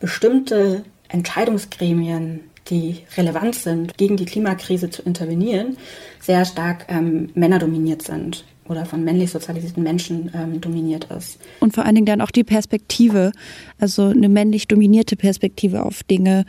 bestimmte 0.00 0.84
Entscheidungsgremien, 1.08 2.40
die 2.68 3.00
relevant 3.16 3.54
sind, 3.54 3.96
gegen 3.96 4.16
die 4.16 4.26
Klimakrise 4.26 4.90
zu 4.90 5.02
intervenieren, 5.02 5.78
sehr 6.20 6.44
stark 6.44 6.86
ähm, 6.88 7.30
männerdominiert 7.34 8.02
sind 8.02 8.44
oder 8.68 8.84
von 8.84 9.04
männlich 9.04 9.30
sozialisierten 9.30 9.82
Menschen 9.82 10.30
ähm, 10.34 10.60
dominiert 10.60 11.08
ist. 11.16 11.38
Und 11.60 11.74
vor 11.74 11.84
allen 11.84 11.94
Dingen 11.94 12.06
dann 12.06 12.20
auch 12.20 12.30
die 12.30 12.44
Perspektive, 12.44 13.32
also 13.78 14.06
eine 14.06 14.28
männlich 14.28 14.68
dominierte 14.68 15.16
Perspektive 15.16 15.84
auf 15.84 16.02
Dinge 16.02 16.44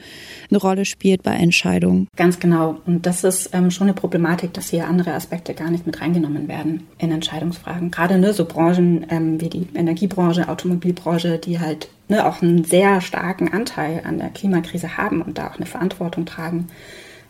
eine 0.50 0.60
Rolle 0.60 0.86
spielt 0.86 1.24
bei 1.24 1.34
Entscheidungen. 1.34 2.08
Ganz 2.16 2.40
genau. 2.40 2.78
Und 2.86 3.06
das 3.06 3.24
ist 3.24 3.50
ähm, 3.54 3.72
schon 3.72 3.88
eine 3.88 3.94
Problematik, 3.94 4.54
dass 4.54 4.70
hier 4.70 4.88
andere 4.88 5.14
Aspekte 5.14 5.54
gar 5.54 5.70
nicht 5.70 5.86
mit 5.86 6.02
reingenommen 6.02 6.48
werden 6.48 6.88
in 6.98 7.12
Entscheidungsfragen. 7.12 7.92
Gerade 7.92 8.18
ne, 8.18 8.34
so 8.34 8.46
Branchen 8.46 9.06
ähm, 9.10 9.42
wie 9.42 9.50
die 9.50 9.68
Energiebranche, 9.74 10.50
Automobilbranche, 10.50 11.38
die 11.38 11.60
halt 11.60 11.90
ne, 12.08 12.26
auch 12.26 12.42
einen 12.42 12.64
sehr 12.64 13.02
starken 13.02 13.52
Anteil 13.52 14.02
an 14.06 14.18
der 14.18 14.30
Klimakrise 14.30 14.98
haben 14.98 15.22
und 15.22 15.38
da 15.38 15.50
auch 15.50 15.56
eine 15.56 15.66
Verantwortung 15.66 16.26
tragen, 16.26 16.68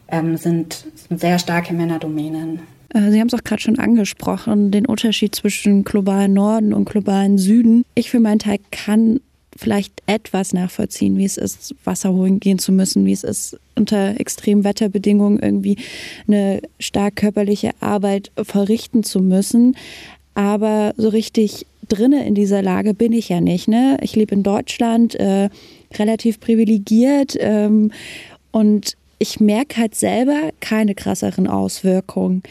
ähm, 0.08 0.38
sind, 0.38 0.86
sind 0.96 1.20
sehr 1.20 1.40
starke 1.40 1.74
Männerdomänen. 1.74 2.62
Äh, 2.94 3.12
Sie 3.12 3.20
haben 3.20 3.28
es 3.28 3.34
auch 3.34 3.44
gerade 3.44 3.62
schon 3.62 3.80
angesprochen, 3.80 4.72
den 4.72 4.86
Unterschied 4.86 5.36
zwischen 5.36 5.84
globalen 5.84 6.34
Norden 6.34 6.74
und 6.74 6.90
globalen 6.90 7.38
Süden. 7.38 7.86
Ich 7.96 8.10
für 8.10 8.20
meinen 8.20 8.40
Teil 8.40 8.60
kann 8.72 9.20
vielleicht 9.58 10.02
etwas 10.06 10.54
nachvollziehen, 10.54 11.18
wie 11.18 11.26
es 11.26 11.38
ist, 11.38 11.76
Wasser 11.84 12.14
holen 12.14 12.40
gehen 12.40 12.60
zu 12.60 12.72
müssen, 12.72 13.06
wie 13.06 13.12
es 13.12 13.24
ist, 13.24 13.60
unter 13.76 14.20
extremen 14.20 14.64
Wetterbedingungen 14.64 15.40
irgendwie 15.40 15.78
eine 16.28 16.62
stark 16.80 17.18
körperliche 17.18 17.72
Arbeit 17.82 18.32
verrichten 18.42 19.04
zu 19.04 19.20
müssen. 19.20 19.76
Aber 20.34 20.94
so 20.96 21.10
richtig 21.10 21.66
drinne 21.90 22.26
in 22.26 22.36
dieser 22.36 22.62
Lage 22.62 22.94
bin 22.94 23.12
ich 23.12 23.30
ja 23.30 23.42
nicht. 23.42 23.68
Ne? 23.68 23.98
Ich 24.02 24.16
lebe 24.16 24.34
in 24.34 24.44
Deutschland, 24.44 25.16
äh, 25.16 25.50
relativ 25.96 26.40
privilegiert 26.40 27.36
ähm, 27.40 27.92
und 28.52 28.96
ich 29.18 29.42
merke 29.42 29.78
halt 29.78 29.96
selber 29.96 30.52
keine 30.62 30.96
krasseren 30.96 31.48
Auswirkungen. 31.48 32.44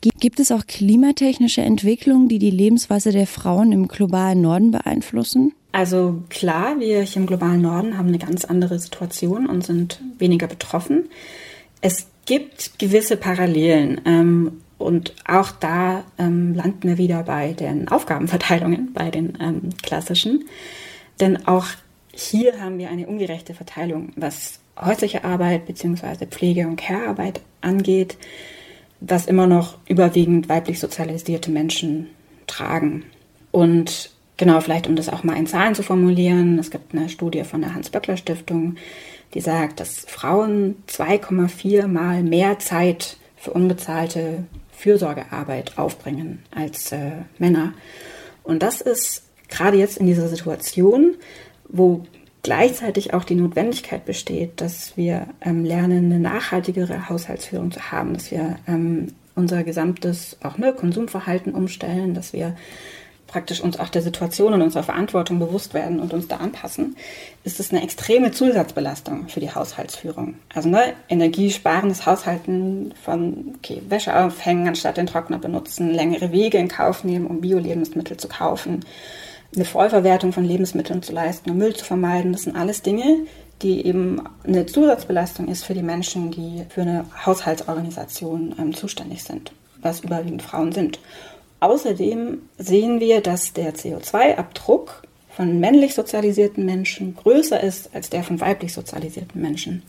Gibt 0.00 0.40
es 0.40 0.50
auch 0.50 0.66
klimatechnische 0.66 1.60
Entwicklungen, 1.60 2.28
die 2.28 2.38
die 2.38 2.50
Lebensweise 2.50 3.12
der 3.12 3.26
Frauen 3.26 3.72
im 3.72 3.88
globalen 3.88 4.40
Norden 4.40 4.70
beeinflussen? 4.70 5.52
Also 5.72 6.22
klar, 6.30 6.80
wir 6.80 7.02
hier 7.02 7.20
im 7.20 7.26
globalen 7.26 7.60
Norden 7.60 7.96
haben 7.96 8.08
eine 8.08 8.18
ganz 8.18 8.44
andere 8.44 8.78
Situation 8.78 9.46
und 9.46 9.64
sind 9.64 10.00
weniger 10.18 10.46
betroffen. 10.46 11.08
Es 11.80 12.06
gibt 12.24 12.78
gewisse 12.78 13.16
Parallelen 13.16 14.00
ähm, 14.04 14.60
und 14.78 15.14
auch 15.26 15.50
da 15.50 16.04
ähm, 16.18 16.54
landen 16.54 16.88
wir 16.88 16.98
wieder 16.98 17.22
bei 17.22 17.52
den 17.52 17.88
Aufgabenverteilungen, 17.88 18.92
bei 18.92 19.10
den 19.10 19.36
ähm, 19.40 19.70
klassischen. 19.82 20.44
Denn 21.20 21.46
auch 21.46 21.66
hier 22.12 22.60
haben 22.60 22.78
wir 22.78 22.90
eine 22.90 23.06
ungerechte 23.06 23.54
Verteilung, 23.54 24.12
was 24.16 24.60
häusliche 24.80 25.24
Arbeit 25.24 25.66
bzw. 25.66 26.26
Pflege- 26.26 26.66
und 26.66 26.76
Care-Arbeit 26.76 27.42
angeht 27.60 28.16
das 29.00 29.26
immer 29.26 29.46
noch 29.46 29.78
überwiegend 29.86 30.48
weiblich 30.48 30.78
sozialisierte 30.78 31.50
Menschen 31.50 32.08
tragen. 32.46 33.04
Und 33.50 34.10
genau, 34.36 34.60
vielleicht 34.60 34.86
um 34.86 34.96
das 34.96 35.08
auch 35.08 35.24
mal 35.24 35.36
in 35.36 35.46
Zahlen 35.46 35.74
zu 35.74 35.82
formulieren, 35.82 36.58
es 36.58 36.70
gibt 36.70 36.94
eine 36.94 37.08
Studie 37.08 37.44
von 37.44 37.60
der 37.62 37.74
Hans-Böckler-Stiftung, 37.74 38.76
die 39.34 39.40
sagt, 39.40 39.80
dass 39.80 40.00
Frauen 40.00 40.76
2,4 40.88 41.86
Mal 41.86 42.22
mehr 42.22 42.58
Zeit 42.58 43.16
für 43.36 43.52
unbezahlte 43.52 44.44
Fürsorgearbeit 44.72 45.78
aufbringen 45.78 46.42
als 46.54 46.92
äh, 46.92 47.12
Männer. 47.38 47.74
Und 48.42 48.62
das 48.62 48.80
ist 48.80 49.24
gerade 49.48 49.76
jetzt 49.76 49.98
in 49.98 50.06
dieser 50.06 50.28
Situation, 50.28 51.14
wo 51.68 52.04
gleichzeitig 52.42 53.12
auch 53.14 53.24
die 53.24 53.34
Notwendigkeit 53.34 54.04
besteht, 54.04 54.60
dass 54.60 54.96
wir 54.96 55.26
ähm, 55.40 55.64
lernen, 55.64 56.06
eine 56.06 56.20
nachhaltigere 56.20 57.08
Haushaltsführung 57.08 57.70
zu 57.70 57.90
haben, 57.90 58.14
dass 58.14 58.30
wir 58.30 58.56
ähm, 58.66 59.14
unser 59.34 59.62
gesamtes 59.62 60.36
auch 60.42 60.58
ne, 60.58 60.72
Konsumverhalten 60.72 61.54
umstellen, 61.54 62.14
dass 62.14 62.32
wir 62.32 62.56
praktisch 63.26 63.60
uns 63.60 63.78
auch 63.78 63.88
der 63.88 64.02
Situation 64.02 64.52
und 64.52 64.62
unserer 64.62 64.82
Verantwortung 64.82 65.38
bewusst 65.38 65.72
werden 65.72 66.00
und 66.00 66.12
uns 66.12 66.26
da 66.26 66.38
anpassen, 66.38 66.96
ist 67.44 67.60
es 67.60 67.70
eine 67.70 67.82
extreme 67.82 68.32
Zusatzbelastung 68.32 69.28
für 69.28 69.38
die 69.38 69.54
Haushaltsführung. 69.54 70.34
Also 70.52 70.68
ne, 70.68 70.94
energiesparendes 71.08 72.06
Haushalten 72.06 72.92
von 73.04 73.54
okay, 73.56 73.82
Wäsche 73.88 74.18
aufhängen, 74.18 74.66
anstatt 74.66 74.96
den 74.96 75.06
Trockner 75.06 75.38
benutzen, 75.38 75.90
längere 75.90 76.32
Wege 76.32 76.58
in 76.58 76.66
Kauf 76.66 77.04
nehmen, 77.04 77.26
um 77.26 77.40
Bio-Lebensmittel 77.40 78.16
zu 78.16 78.26
kaufen 78.26 78.80
eine 79.54 79.64
Vollverwertung 79.64 80.32
von 80.32 80.44
Lebensmitteln 80.44 81.02
zu 81.02 81.12
leisten, 81.12 81.50
um 81.50 81.58
Müll 81.58 81.74
zu 81.74 81.84
vermeiden. 81.84 82.32
Das 82.32 82.42
sind 82.42 82.56
alles 82.56 82.82
Dinge, 82.82 83.26
die 83.62 83.84
eben 83.84 84.22
eine 84.44 84.66
Zusatzbelastung 84.66 85.48
ist 85.48 85.64
für 85.64 85.74
die 85.74 85.82
Menschen, 85.82 86.30
die 86.30 86.64
für 86.68 86.82
eine 86.82 87.04
Haushaltsorganisation 87.26 88.54
ähm, 88.58 88.74
zuständig 88.74 89.22
sind, 89.24 89.52
was 89.82 90.00
überwiegend 90.00 90.42
Frauen 90.42 90.72
sind. 90.72 90.98
Außerdem 91.60 92.38
sehen 92.56 93.00
wir, 93.00 93.20
dass 93.20 93.52
der 93.52 93.74
CO2-Abdruck 93.74 95.02
von 95.28 95.60
männlich 95.60 95.94
sozialisierten 95.94 96.64
Menschen 96.64 97.14
größer 97.16 97.62
ist 97.62 97.94
als 97.94 98.08
der 98.08 98.22
von 98.22 98.40
weiblich 98.40 98.72
sozialisierten 98.72 99.40
Menschen. 99.40 99.82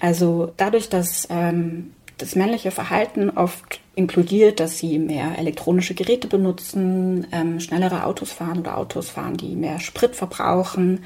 Also 0.00 0.52
dadurch, 0.56 0.88
dass 0.88 1.28
ähm, 1.30 1.92
das 2.18 2.34
männliche 2.34 2.70
Verhalten 2.70 3.30
oft 3.30 3.80
inkludiert, 3.94 4.60
dass 4.60 4.78
sie 4.78 4.98
mehr 4.98 5.38
elektronische 5.38 5.94
Geräte 5.94 6.28
benutzen, 6.28 7.26
ähm, 7.32 7.60
schnellere 7.60 8.04
Autos 8.04 8.32
fahren 8.32 8.60
oder 8.60 8.78
Autos 8.78 9.10
fahren, 9.10 9.36
die 9.36 9.54
mehr 9.54 9.80
Sprit 9.80 10.16
verbrauchen, 10.16 11.04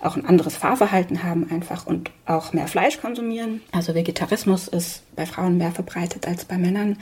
auch 0.00 0.16
ein 0.16 0.26
anderes 0.26 0.56
Fahrverhalten 0.56 1.24
haben 1.24 1.50
einfach 1.50 1.86
und 1.86 2.10
auch 2.24 2.52
mehr 2.52 2.68
Fleisch 2.68 3.00
konsumieren. 3.00 3.62
Also 3.72 3.94
Vegetarismus 3.94 4.68
ist 4.68 5.02
bei 5.16 5.26
Frauen 5.26 5.58
mehr 5.58 5.72
verbreitet 5.72 6.26
als 6.28 6.44
bei 6.44 6.56
Männern. 6.56 6.98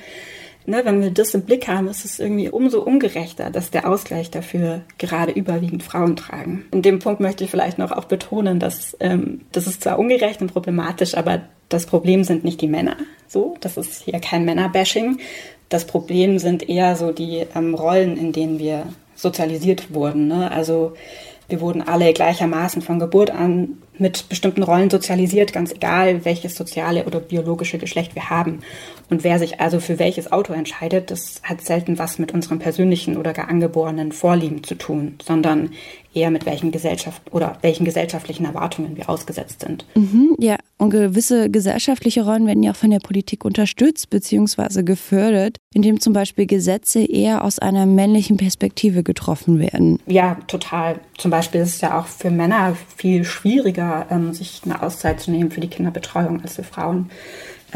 Ne, 0.68 0.85
wenn 0.85 1.00
wir 1.00 1.11
das 1.11 1.32
im 1.32 1.42
Blick 1.42 1.68
haben, 1.68 1.87
ist 1.87 2.04
es 2.04 2.18
irgendwie 2.18 2.49
umso 2.49 2.82
ungerechter, 2.82 3.50
dass 3.50 3.70
der 3.70 3.88
Ausgleich 3.88 4.32
dafür 4.32 4.82
gerade 4.99 5.30
überwiegend 5.30 5.85
Frauen 5.85 6.16
tragen. 6.16 6.64
In 6.73 6.82
dem 6.82 6.99
Punkt 6.99 7.20
möchte 7.20 7.44
ich 7.44 7.50
vielleicht 7.50 7.78
noch 7.78 7.92
auch 7.92 8.06
betonen, 8.06 8.58
dass 8.58 8.96
ähm, 8.99 9.42
das 9.52 9.68
ist 9.68 9.85
zwar 9.85 9.99
ungerecht 9.99 10.42
und 10.42 10.52
problematisch, 10.52 11.16
aber 11.16 11.42
das 11.68 11.87
Problem 11.87 12.25
sind 12.25 12.42
nicht 12.42 12.61
die 12.61 12.68
Männer. 12.68 12.96
So, 13.28 13.56
das 13.61 13.76
ist 13.76 14.02
hier 14.02 14.18
kein 14.18 14.44
Männerbashing. 14.44 15.18
Das 15.68 15.85
Problem 15.85 16.38
sind 16.38 16.68
eher 16.68 16.96
so 16.96 17.12
die 17.12 17.46
ähm, 17.54 17.75
Rollen, 17.75 18.16
in 18.16 18.32
denen 18.32 18.58
wir 18.58 18.87
sozialisiert 19.14 19.94
wurden. 19.94 20.26
Ne? 20.26 20.50
Also 20.50 20.94
wir 21.49 21.61
wurden 21.61 21.82
alle 21.82 22.12
gleichermaßen 22.12 22.82
von 22.82 22.99
Geburt 22.99 23.30
an 23.30 23.78
mit 23.99 24.29
bestimmten 24.29 24.62
Rollen 24.62 24.91
sozialisiert, 24.91 25.53
ganz 25.53 25.73
egal, 25.73 26.25
welches 26.25 26.55
soziale 26.55 27.05
oder 27.05 27.21
biologische 27.21 27.79
Geschlecht 27.79 28.15
wir 28.15 28.31
haben. 28.31 28.61
Und 29.11 29.25
wer 29.25 29.38
sich 29.38 29.61
also 29.61 29.81
für 29.81 29.99
welches 29.99 30.33
Auto 30.33 30.53
entscheidet, 30.53 31.11
das 31.11 31.41
hat 31.43 31.62
selten 31.62 31.99
was 31.99 32.19
mit 32.19 32.33
unserem 32.33 32.59
persönlichen 32.59 33.17
oder 33.17 33.33
gar 33.33 33.49
angeborenen 33.49 34.12
Vorlieben 34.12 34.65
zu 34.65 34.75
tun, 34.75 35.17
sondern 35.23 35.71
eher 36.12 36.31
mit 36.31 36.47
welchen 36.47 36.73
Gesellschaft 36.73 37.23
oder 37.31 37.59
welchen 37.62 37.85
gesellschaftlichen 37.85 38.45
Erwartungen 38.45 38.97
wir 38.97 39.09
ausgesetzt 39.09 39.61
sind. 39.61 39.85
Mhm, 39.95 40.37
ja, 40.38 40.57
und 40.78 40.90
gewisse 40.90 41.50
gesellschaftliche 41.50 42.25
Rollen 42.25 42.47
werden 42.47 42.62
ja 42.62 42.73
auch 42.73 42.76
von 42.76 42.90
der 42.90 42.99
Politik 42.99 43.45
unterstützt 43.45 44.11
bzw. 44.11 44.83
gefördert, 44.83 45.56
indem 45.73 46.00
zum 46.00 46.12
Beispiel 46.12 46.47
Gesetze 46.47 47.00
eher 47.00 47.45
aus 47.45 47.59
einer 47.59 47.87
männlichen 47.87 48.37
Perspektive 48.37 49.02
getroffen 49.02 49.59
werden. 49.59 49.99
Ja, 50.06 50.37
total. 50.47 51.00
Zum 51.16 51.30
Beispiel 51.30 51.62
ist 51.62 51.76
es 51.76 51.80
ja 51.80 51.99
auch 51.99 52.06
für 52.06 52.30
Männer 52.30 52.76
viel 52.97 53.25
schwieriger, 53.25 54.06
ähm, 54.11 54.35
sich 54.35 54.61
eine 54.64 54.83
Auszeit 54.83 55.21
zu 55.21 55.30
nehmen 55.30 55.50
für 55.50 55.61
die 55.61 55.68
Kinderbetreuung 55.68 56.42
als 56.42 56.56
für 56.56 56.64
Frauen 56.64 57.11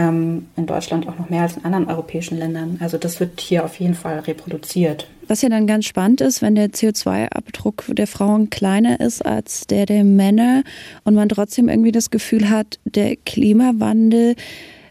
in 0.08 0.66
Deutschland 0.66 1.08
auch 1.08 1.18
noch 1.18 1.28
mehr 1.30 1.42
als 1.42 1.56
in 1.56 1.64
anderen 1.64 1.88
europäischen 1.88 2.38
Ländern. 2.38 2.78
Also 2.80 2.98
das 2.98 3.20
wird 3.20 3.40
hier 3.40 3.64
auf 3.64 3.78
jeden 3.80 3.94
Fall 3.94 4.20
reproduziert. 4.20 5.06
Was 5.28 5.42
ja 5.42 5.48
dann 5.48 5.66
ganz 5.66 5.84
spannend 5.84 6.20
ist, 6.20 6.42
wenn 6.42 6.54
der 6.54 6.70
CO2-Abdruck 6.70 7.84
der 7.88 8.06
Frauen 8.06 8.50
kleiner 8.50 8.98
ist 9.00 9.24
als 9.24 9.66
der 9.66 9.86
der 9.86 10.04
Männer 10.04 10.64
und 11.04 11.14
man 11.14 11.28
trotzdem 11.28 11.68
irgendwie 11.68 11.92
das 11.92 12.10
Gefühl 12.10 12.50
hat, 12.50 12.80
der 12.84 13.16
Klimawandel 13.16 14.34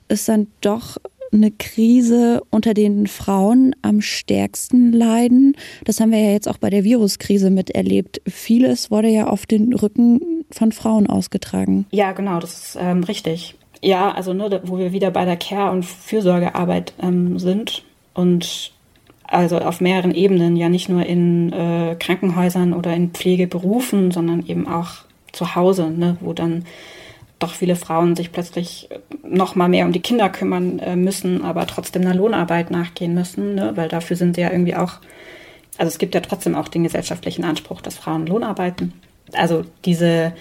ist 0.07 0.29
dann 0.29 0.47
doch 0.61 0.97
eine 1.31 1.51
Krise, 1.51 2.41
unter 2.49 2.73
denen 2.73 3.07
Frauen 3.07 3.75
am 3.81 4.01
stärksten 4.01 4.91
leiden. 4.91 5.55
Das 5.83 5.99
haben 5.99 6.11
wir 6.11 6.19
ja 6.19 6.31
jetzt 6.31 6.47
auch 6.47 6.57
bei 6.57 6.69
der 6.69 6.83
Viruskrise 6.83 7.49
miterlebt. 7.49 8.21
Vieles 8.27 8.89
wurde 8.89 9.09
ja 9.09 9.27
auf 9.27 9.45
den 9.45 9.73
Rücken 9.73 10.45
von 10.51 10.71
Frauen 10.71 11.07
ausgetragen. 11.07 11.85
Ja, 11.91 12.13
genau, 12.13 12.39
das 12.39 12.53
ist 12.53 12.77
ähm, 12.79 13.03
richtig. 13.03 13.55
Ja, 13.81 14.11
also 14.11 14.33
ne, 14.33 14.61
wo 14.63 14.77
wir 14.77 14.91
wieder 14.91 15.11
bei 15.11 15.25
der 15.25 15.37
Care- 15.37 15.71
und 15.71 15.85
Fürsorgearbeit 15.85 16.93
ähm, 17.01 17.39
sind 17.39 17.83
und 18.13 18.71
also 19.23 19.59
auf 19.59 19.79
mehreren 19.79 20.13
Ebenen, 20.13 20.55
ja 20.57 20.69
nicht 20.69 20.89
nur 20.89 21.05
in 21.05 21.53
äh, 21.53 21.95
Krankenhäusern 21.97 22.73
oder 22.73 22.93
in 22.93 23.11
Pflegeberufen, 23.11 24.11
sondern 24.11 24.45
eben 24.45 24.67
auch 24.67 24.89
zu 25.31 25.55
Hause, 25.55 25.89
ne, 25.91 26.17
wo 26.19 26.33
dann 26.33 26.65
doch 27.37 27.53
viele 27.53 27.75
Frauen 27.75 28.15
sich 28.15 28.31
plötzlich 28.31 28.89
noch 29.23 29.55
mal 29.55 29.69
mehr 29.69 29.85
um 29.85 29.93
die 29.93 30.01
Kinder 30.01 30.29
kümmern 30.29 30.79
äh, 30.79 30.95
müssen, 30.95 31.43
aber 31.43 31.65
trotzdem 31.67 32.01
einer 32.01 32.15
Lohnarbeit 32.15 32.71
nachgehen 32.71 33.13
müssen, 33.13 33.55
ne, 33.55 33.71
weil 33.75 33.87
dafür 33.87 34.17
sind 34.17 34.35
sie 34.35 34.41
ja 34.41 34.51
irgendwie 34.51 34.75
auch, 34.75 34.93
also 35.77 35.87
es 35.87 35.99
gibt 35.99 36.15
ja 36.15 36.21
trotzdem 36.21 36.55
auch 36.55 36.67
den 36.67 36.83
gesellschaftlichen 36.83 37.45
Anspruch, 37.45 37.81
dass 37.81 37.97
Frauen 37.97 38.27
Lohn 38.27 38.43
arbeiten. 38.43 38.93
Also 39.33 39.63
diese, 39.85 40.33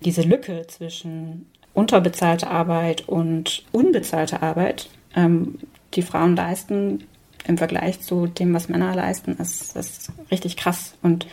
diese 0.00 0.22
Lücke 0.22 0.66
zwischen 0.66 1.46
unterbezahlte 1.74 2.48
Arbeit 2.48 3.08
und 3.08 3.64
unbezahlte 3.72 4.42
Arbeit, 4.42 4.88
ähm, 5.14 5.58
die 5.94 6.02
Frauen 6.02 6.36
leisten 6.36 7.04
im 7.46 7.58
Vergleich 7.58 8.00
zu 8.00 8.26
dem, 8.26 8.54
was 8.54 8.68
Männer 8.68 8.94
leisten, 8.94 9.36
ist, 9.38 9.76
ist 9.76 10.10
richtig 10.30 10.56
krass. 10.56 10.94
Und 11.02 11.26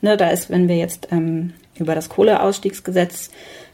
ne, 0.00 0.16
da 0.16 0.30
ist, 0.30 0.48
wenn 0.48 0.68
wir 0.68 0.76
jetzt 0.76 1.08
ähm, 1.10 1.54
über 1.76 1.94
das 1.94 2.08
Kohleausstiegsgesetz 2.08 3.30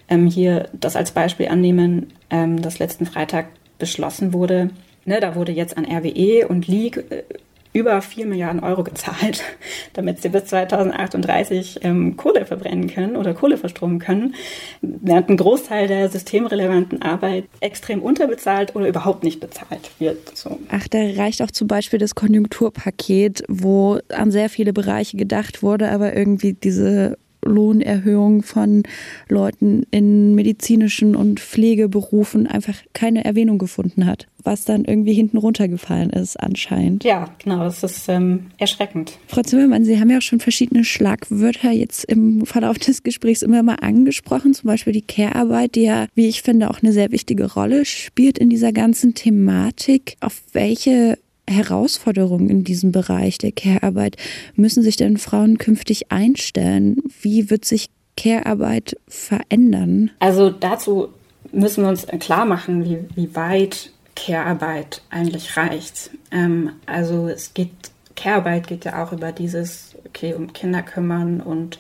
ähm, 0.09 0.27
hier 0.27 0.69
das 0.73 0.97
als 0.97 1.13
Beispiel 1.13 1.49
annehmen, 1.49 2.13
ähm, 2.31 2.63
das 2.63 2.79
letzten 2.79 3.05
Freitag 3.05 3.47
beschlossen 3.79 4.33
wurde, 4.33 4.71
ne, 5.05 5.21
da 5.21 5.35
wurde 5.35 5.53
jetzt 5.53 5.77
an 5.77 5.85
RWE 5.85 6.49
und 6.49 6.67
League 6.67 7.05
äh, 7.11 7.25
über 7.73 8.03
4 8.03 8.27
Milliarden 8.27 8.61
Euro 8.61 8.85
gezahlt, 8.85 9.43
damit 9.95 10.21
sie 10.21 10.29
bis 10.29 10.47
2038 10.47 11.81
ähm, 11.83 12.17
Kohle 12.17 12.45
verbrennen 12.45 12.89
können 12.89 13.17
oder 13.17 13.35
Kohle 13.35 13.57
verstromen 13.57 13.99
können, 13.99 14.35
während 14.81 15.31
ein 15.31 15.37
Großteil 15.37 15.89
der 15.89 16.09
systemrelevanten 16.09 17.03
Arbeit 17.03 17.45
extrem 17.61 18.03
unterbezahlt 18.03 18.77
oder 18.77 18.89
überhaupt 18.89 19.25
nicht 19.25 19.41
bezahlt 19.41 19.91
wird. 19.99 20.37
So. 20.37 20.59
Ach, 20.71 20.87
da 20.89 20.99
reicht 20.99 21.43
auch 21.43 21.51
zum 21.51 21.69
Beispiel 21.69 21.99
das 21.99 22.15
Konjunkturpaket, 22.15 23.45
wo 23.49 23.99
an 24.11 24.31
sehr 24.31 24.49
viele 24.49 24.73
Bereiche 24.73 25.17
gedacht 25.17 25.63
wurde, 25.63 25.91
aber 25.91 26.15
irgendwie 26.15 26.53
diese 26.53 27.17
Lohnerhöhung 27.45 28.43
von 28.43 28.83
Leuten 29.29 29.85
in 29.91 30.35
medizinischen 30.35 31.17
und 31.17 31.41
Pflegeberufen 31.41 32.47
einfach 32.47 32.77
keine 32.93 33.25
Erwähnung 33.25 33.59
gefunden 33.59 34.07
hat, 34.07 34.29
was 34.43 34.65
dann 34.65 34.85
irgendwie 34.85 35.15
hinten 35.15 35.39
runtergefallen 35.39 36.11
ist 36.11 36.37
anscheinend. 36.37 37.05
Ja, 37.05 37.29
genau, 37.43 37.65
das 37.65 37.83
ist 37.83 38.09
ähm, 38.09 38.47
erschreckend. 38.59 39.19
Frau 39.27 39.43
Zimmermann, 39.43 39.85
Sie 39.85 39.99
haben 39.99 40.11
ja 40.11 40.19
auch 40.19 40.23
schon 40.23 40.41
verschiedene 40.41 40.85
Schlagwörter 40.85 41.71
jetzt 41.71 42.05
im 42.05 42.47
Verlauf 42.47 42.79
des 42.79 43.03
Gesprächs 43.03 43.43
immer 43.43 43.63
mal 43.63 43.77
angesprochen, 43.77 44.55
zum 44.55 44.69
Beispiel 44.69 44.93
die 44.93 45.03
Care-Arbeit, 45.03 45.75
die 45.75 45.83
ja, 45.83 46.07
wie 46.15 46.29
ich 46.29 46.43
finde, 46.43 46.71
auch 46.71 46.83
eine 46.83 46.93
sehr 46.93 47.13
wichtige 47.13 47.53
Rolle 47.53 47.85
spielt 47.85 48.39
in 48.39 48.51
dieser 48.51 48.73
ganzen 48.73 49.15
Thematik. 49.15 50.17
Auf 50.21 50.43
welche 50.53 51.19
Herausforderungen 51.53 52.51
in 52.51 52.65
diesem 52.65 52.93
Bereich 52.93 53.39
der 53.39 53.53
Care-Arbeit 53.53 54.17
müssen 54.55 54.83
sich 54.83 54.97
denn 54.97 55.17
Frauen 55.17 55.59
künftig 55.59 56.11
einstellen? 56.11 56.97
Wie 57.21 57.51
wird 57.51 57.65
sich 57.65 57.91
Care-Arbeit 58.17 58.97
verändern? 59.09 60.11
Also 60.19 60.51
dazu 60.51 61.09
müssen 61.53 61.85
wir 61.85 61.89
uns 61.89 62.07
klar 62.21 62.45
machen, 62.45 62.85
wie, 62.85 62.99
wie 63.15 63.35
weit 63.35 63.91
Care-Arbeit 64.15 65.03
eigentlich 65.11 65.57
reicht. 65.57 66.11
Ähm, 66.31 66.73
also 66.87 67.29
es 67.29 67.55
geht, 67.55 67.71
Care-Arbeit 68.17 68.67
geht 68.67 68.85
ja 68.85 69.03
auch 69.03 69.13
über 69.13 69.33
dieses, 69.33 69.95
okay, 70.07 70.35
um 70.35 70.53
Kinder 70.53 70.83
kümmern 70.83 71.41
und 71.41 71.79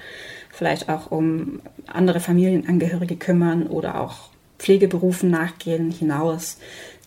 vielleicht 0.51 0.89
auch 0.89 1.11
um 1.11 1.61
andere 1.87 2.21
Familienangehörige 2.21 3.17
kümmern 3.17 3.67
oder 3.67 4.01
auch 4.01 4.31
Pflegeberufen 4.59 5.31
nachgehen 5.31 5.91
hinaus. 5.91 6.59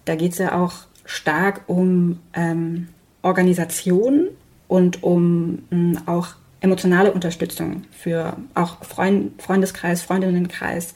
Da 0.03 0.15
geht 0.15 0.33
es 0.33 0.37
ja 0.37 0.61
auch 0.61 0.73
stark 1.05 1.61
um 1.67 2.19
ähm, 2.33 2.89
Organisation 3.21 4.29
und 4.67 5.03
um 5.03 5.63
mh, 5.69 5.71
hm, 5.71 5.97
auch 6.07 6.27
emotionale 6.61 7.11
Unterstützung 7.11 7.83
für 7.91 8.35
auch 8.55 8.83
Freund, 8.83 9.41
Freundeskreis, 9.41 10.01
Freundinnenkreis. 10.01 10.95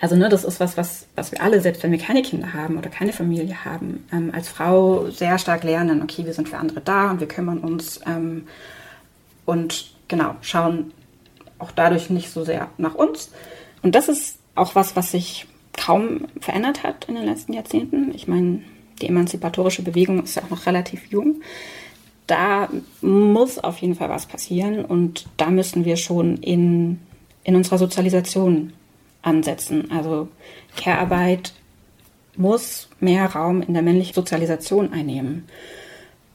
Also 0.00 0.16
ne, 0.16 0.28
das 0.28 0.44
ist 0.44 0.60
was, 0.60 0.76
was, 0.76 1.06
was 1.14 1.32
wir 1.32 1.42
alle, 1.42 1.60
selbst 1.60 1.82
wenn 1.82 1.90
wir 1.90 1.98
keine 1.98 2.22
Kinder 2.22 2.52
haben 2.52 2.78
oder 2.78 2.88
keine 2.88 3.12
Familie 3.12 3.64
haben, 3.64 4.06
ähm, 4.12 4.30
als 4.34 4.48
Frau 4.48 5.10
sehr 5.10 5.38
stark 5.38 5.64
lernen, 5.64 6.02
okay, 6.02 6.24
wir 6.24 6.32
sind 6.32 6.48
für 6.48 6.58
andere 6.58 6.80
da 6.80 7.10
und 7.10 7.20
wir 7.20 7.28
kümmern 7.28 7.58
uns 7.58 8.00
ähm, 8.06 8.46
und 9.44 9.94
genau, 10.08 10.36
schauen 10.42 10.92
auch 11.58 11.70
dadurch 11.70 12.10
nicht 12.10 12.30
so 12.30 12.44
sehr 12.44 12.68
nach 12.78 12.94
uns. 12.94 13.30
Und 13.82 13.94
das 13.94 14.08
ist 14.08 14.38
auch 14.54 14.74
was, 14.74 14.96
was 14.96 15.10
sich 15.10 15.46
kaum 15.76 16.26
verändert 16.40 16.82
hat 16.82 17.06
in 17.06 17.14
den 17.14 17.24
letzten 17.24 17.52
Jahrzehnten. 17.52 18.14
Ich 18.14 18.28
meine, 18.28 18.62
die 19.00 19.08
emanzipatorische 19.08 19.82
Bewegung 19.82 20.22
ist 20.22 20.36
ja 20.36 20.42
auch 20.42 20.50
noch 20.50 20.66
relativ 20.66 21.06
jung. 21.10 21.42
Da 22.26 22.68
muss 23.00 23.58
auf 23.58 23.78
jeden 23.78 23.96
Fall 23.96 24.08
was 24.08 24.26
passieren 24.26 24.84
und 24.84 25.26
da 25.36 25.50
müssen 25.50 25.84
wir 25.84 25.96
schon 25.96 26.36
in, 26.36 27.00
in 27.42 27.56
unserer 27.56 27.78
Sozialisation 27.78 28.72
ansetzen. 29.22 29.90
Also 29.90 30.28
Care-Arbeit 30.76 31.52
muss 32.36 32.88
mehr 33.00 33.26
Raum 33.26 33.62
in 33.62 33.74
der 33.74 33.82
männlichen 33.82 34.14
Sozialisation 34.14 34.92
einnehmen. 34.92 35.44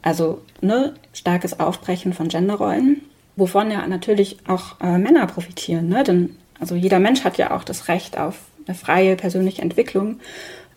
Also 0.02 0.42
ne, 0.62 0.94
starkes 1.14 1.60
Aufbrechen 1.60 2.14
von 2.14 2.28
Genderrollen, 2.28 3.02
wovon 3.36 3.72
ja 3.72 3.88
natürlich 3.88 4.38
auch 4.48 4.80
äh, 4.82 4.98
Männer 4.98 5.26
profitieren. 5.28 5.90
Ne? 5.90 6.04
Denn 6.04 6.36
also 6.60 6.76
jeder 6.76 7.00
Mensch 7.00 7.24
hat 7.24 7.38
ja 7.38 7.56
auch 7.56 7.64
das 7.64 7.88
Recht 7.88 8.18
auf 8.18 8.40
eine 8.68 8.76
freie 8.76 9.16
persönliche 9.16 9.62
Entwicklung. 9.62 10.20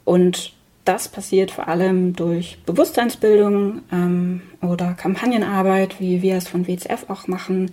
Und 0.04 0.52
das 0.88 1.08
passiert 1.08 1.50
vor 1.50 1.68
allem 1.68 2.14
durch 2.14 2.58
Bewusstseinsbildung 2.64 3.82
ähm, 3.92 4.40
oder 4.62 4.94
Kampagnenarbeit, 4.94 6.00
wie 6.00 6.22
wir 6.22 6.36
es 6.36 6.48
von 6.48 6.66
WCF 6.66 7.04
auch 7.08 7.28
machen. 7.28 7.72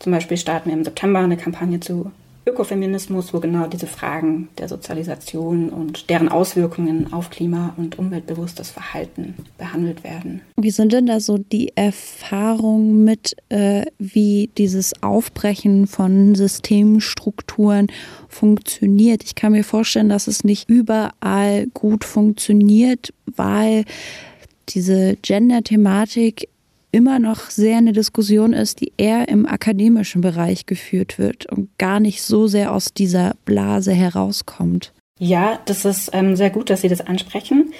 Zum 0.00 0.12
Beispiel 0.12 0.36
starten 0.36 0.70
wir 0.70 0.76
im 0.76 0.84
September 0.84 1.20
eine 1.20 1.36
Kampagne 1.36 1.78
zu 1.78 2.10
Ökofeminismus, 2.48 3.34
wo 3.34 3.40
genau 3.40 3.66
diese 3.66 3.86
Fragen 3.86 4.48
der 4.58 4.68
Sozialisation 4.68 5.68
und 5.68 6.10
deren 6.10 6.28
Auswirkungen 6.28 7.12
auf 7.12 7.30
Klima- 7.30 7.74
und 7.76 7.98
umweltbewusstes 7.98 8.70
Verhalten 8.70 9.34
behandelt 9.58 10.04
werden. 10.04 10.40
Wie 10.56 10.70
sind 10.70 10.92
denn 10.92 11.06
da 11.06 11.20
so 11.20 11.38
die 11.38 11.72
Erfahrungen 11.76 13.04
mit, 13.04 13.36
äh, 13.48 13.86
wie 13.98 14.50
dieses 14.58 15.02
Aufbrechen 15.02 15.86
von 15.86 16.34
Systemstrukturen 16.34 17.88
funktioniert? 18.28 19.22
Ich 19.24 19.34
kann 19.34 19.52
mir 19.52 19.64
vorstellen, 19.64 20.08
dass 20.08 20.26
es 20.26 20.44
nicht 20.44 20.68
überall 20.68 21.66
gut 21.74 22.04
funktioniert, 22.04 23.12
weil 23.26 23.84
diese 24.68 25.16
Gender-Thematik 25.22 26.48
immer 26.90 27.18
noch 27.18 27.50
sehr 27.50 27.78
eine 27.78 27.92
Diskussion 27.92 28.52
ist, 28.52 28.80
die 28.80 28.92
eher 28.96 29.28
im 29.28 29.46
akademischen 29.46 30.20
Bereich 30.20 30.66
geführt 30.66 31.18
wird 31.18 31.46
und 31.46 31.70
gar 31.78 32.00
nicht 32.00 32.22
so 32.22 32.46
sehr 32.46 32.72
aus 32.72 32.92
dieser 32.94 33.34
Blase 33.44 33.92
herauskommt. 33.92 34.92
Ja, 35.18 35.58
das 35.66 35.84
ist 35.84 36.10
ähm, 36.12 36.36
sehr 36.36 36.50
gut, 36.50 36.70
dass 36.70 36.82
Sie 36.82 36.88
das 36.88 37.00
ansprechen, 37.00 37.72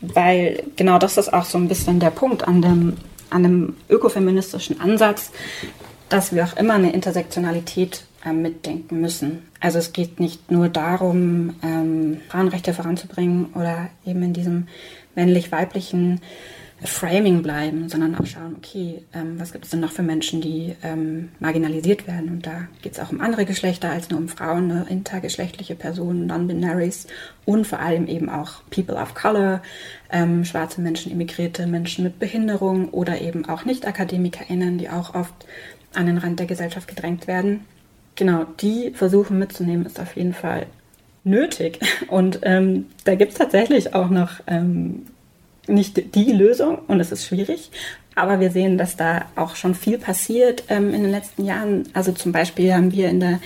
weil 0.00 0.62
genau 0.76 0.98
das 0.98 1.16
ist 1.16 1.32
auch 1.32 1.44
so 1.44 1.56
ein 1.56 1.68
bisschen 1.68 2.00
der 2.00 2.10
Punkt 2.10 2.46
an 2.46 2.62
dem, 2.62 2.96
an 3.30 3.42
dem 3.44 3.76
ökofeministischen 3.88 4.80
Ansatz, 4.80 5.30
dass 6.08 6.34
wir 6.34 6.44
auch 6.44 6.56
immer 6.56 6.74
eine 6.74 6.92
Intersektionalität 6.92 8.04
äh, 8.24 8.32
mitdenken 8.32 9.00
müssen. 9.00 9.42
Also 9.60 9.78
es 9.78 9.92
geht 9.92 10.18
nicht 10.18 10.50
nur 10.50 10.68
darum, 10.68 11.54
ähm, 11.62 12.20
Frauenrechte 12.28 12.74
voranzubringen 12.74 13.46
oder 13.54 13.88
eben 14.04 14.22
in 14.22 14.32
diesem 14.32 14.66
männlich-weiblichen 15.14 16.20
Framing 16.82 17.42
bleiben, 17.42 17.88
sondern 17.88 18.14
auch 18.14 18.24
schauen, 18.24 18.56
okay, 18.56 19.02
ähm, 19.12 19.38
was 19.38 19.52
gibt 19.52 19.66
es 19.66 19.70
denn 19.70 19.80
noch 19.80 19.92
für 19.92 20.02
Menschen, 20.02 20.40
die 20.40 20.74
ähm, 20.82 21.28
marginalisiert 21.38 22.06
werden? 22.06 22.30
Und 22.30 22.46
da 22.46 22.68
geht 22.80 22.92
es 22.92 23.00
auch 23.00 23.12
um 23.12 23.20
andere 23.20 23.44
Geschlechter 23.44 23.90
als 23.90 24.08
nur 24.08 24.18
um 24.18 24.28
Frauen, 24.28 24.68
ne? 24.68 24.86
intergeschlechtliche 24.88 25.74
Personen, 25.74 26.26
Non-Binaries 26.26 27.06
und 27.44 27.66
vor 27.66 27.80
allem 27.80 28.06
eben 28.06 28.30
auch 28.30 28.62
People 28.70 28.96
of 28.96 29.14
Color, 29.14 29.60
ähm, 30.10 30.44
schwarze 30.44 30.80
Menschen, 30.80 31.12
Immigrierte, 31.12 31.66
Menschen 31.66 32.04
mit 32.04 32.18
Behinderung 32.18 32.88
oder 32.88 33.20
eben 33.20 33.46
auch 33.46 33.66
Nicht-AkademikerInnen, 33.66 34.78
die 34.78 34.88
auch 34.88 35.14
oft 35.14 35.34
an 35.94 36.06
den 36.06 36.18
Rand 36.18 36.38
der 36.38 36.46
Gesellschaft 36.46 36.88
gedrängt 36.88 37.26
werden. 37.26 37.66
Genau, 38.14 38.44
die 38.60 38.92
versuchen 38.92 39.38
mitzunehmen, 39.38 39.84
ist 39.84 40.00
auf 40.00 40.16
jeden 40.16 40.34
Fall 40.34 40.66
nötig. 41.24 41.78
Und 42.08 42.40
ähm, 42.42 42.86
da 43.04 43.14
gibt 43.16 43.32
es 43.32 43.38
tatsächlich 43.38 43.94
auch 43.94 44.08
noch 44.08 44.40
ähm, 44.46 45.06
nicht 45.70 46.14
die 46.14 46.32
Lösung 46.32 46.78
und 46.86 47.00
es 47.00 47.12
ist 47.12 47.24
schwierig. 47.24 47.70
Aber 48.14 48.40
wir 48.40 48.50
sehen, 48.50 48.76
dass 48.76 48.96
da 48.96 49.26
auch 49.36 49.56
schon 49.56 49.74
viel 49.74 49.98
passiert 49.98 50.64
ähm, 50.68 50.92
in 50.92 51.02
den 51.02 51.10
letzten 51.10 51.44
Jahren. 51.44 51.88
Also 51.94 52.12
zum 52.12 52.32
Beispiel 52.32 52.74
haben 52.74 52.92
wir 52.92 53.08
in, 53.08 53.20
der, 53.20 53.40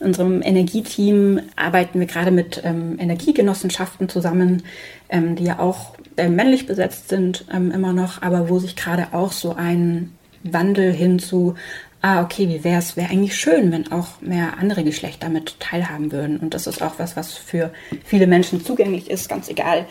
unserem 0.00 0.42
Energieteam 0.42 1.40
arbeiten 1.56 2.00
wir 2.00 2.06
gerade 2.06 2.30
mit 2.30 2.62
ähm, 2.64 2.98
Energiegenossenschaften 2.98 4.08
zusammen, 4.08 4.62
ähm, 5.08 5.36
die 5.36 5.44
ja 5.44 5.58
auch 5.58 5.94
äh, 6.16 6.28
männlich 6.28 6.66
besetzt 6.66 7.08
sind 7.10 7.44
ähm, 7.52 7.70
immer 7.70 7.92
noch, 7.92 8.22
aber 8.22 8.48
wo 8.48 8.58
sich 8.58 8.76
gerade 8.76 9.08
auch 9.12 9.32
so 9.32 9.54
ein 9.54 10.12
Wandel 10.42 10.92
hin 10.92 11.18
zu 11.18 11.54
ah, 12.00 12.22
okay, 12.22 12.48
wie 12.48 12.64
wäre 12.64 12.78
es, 12.78 12.96
wäre 12.96 13.10
eigentlich 13.10 13.36
schön, 13.36 13.72
wenn 13.72 13.90
auch 13.90 14.20
mehr 14.20 14.58
andere 14.58 14.84
Geschlechter 14.84 15.28
mit 15.28 15.58
teilhaben 15.60 16.12
würden. 16.12 16.38
Und 16.38 16.54
das 16.54 16.66
ist 16.66 16.82
auch 16.82 16.98
was, 16.98 17.16
was 17.16 17.34
für 17.34 17.72
viele 18.04 18.26
Menschen 18.26 18.64
zugänglich 18.64 19.10
ist, 19.10 19.28
ganz 19.28 19.48
egal, 19.48 19.86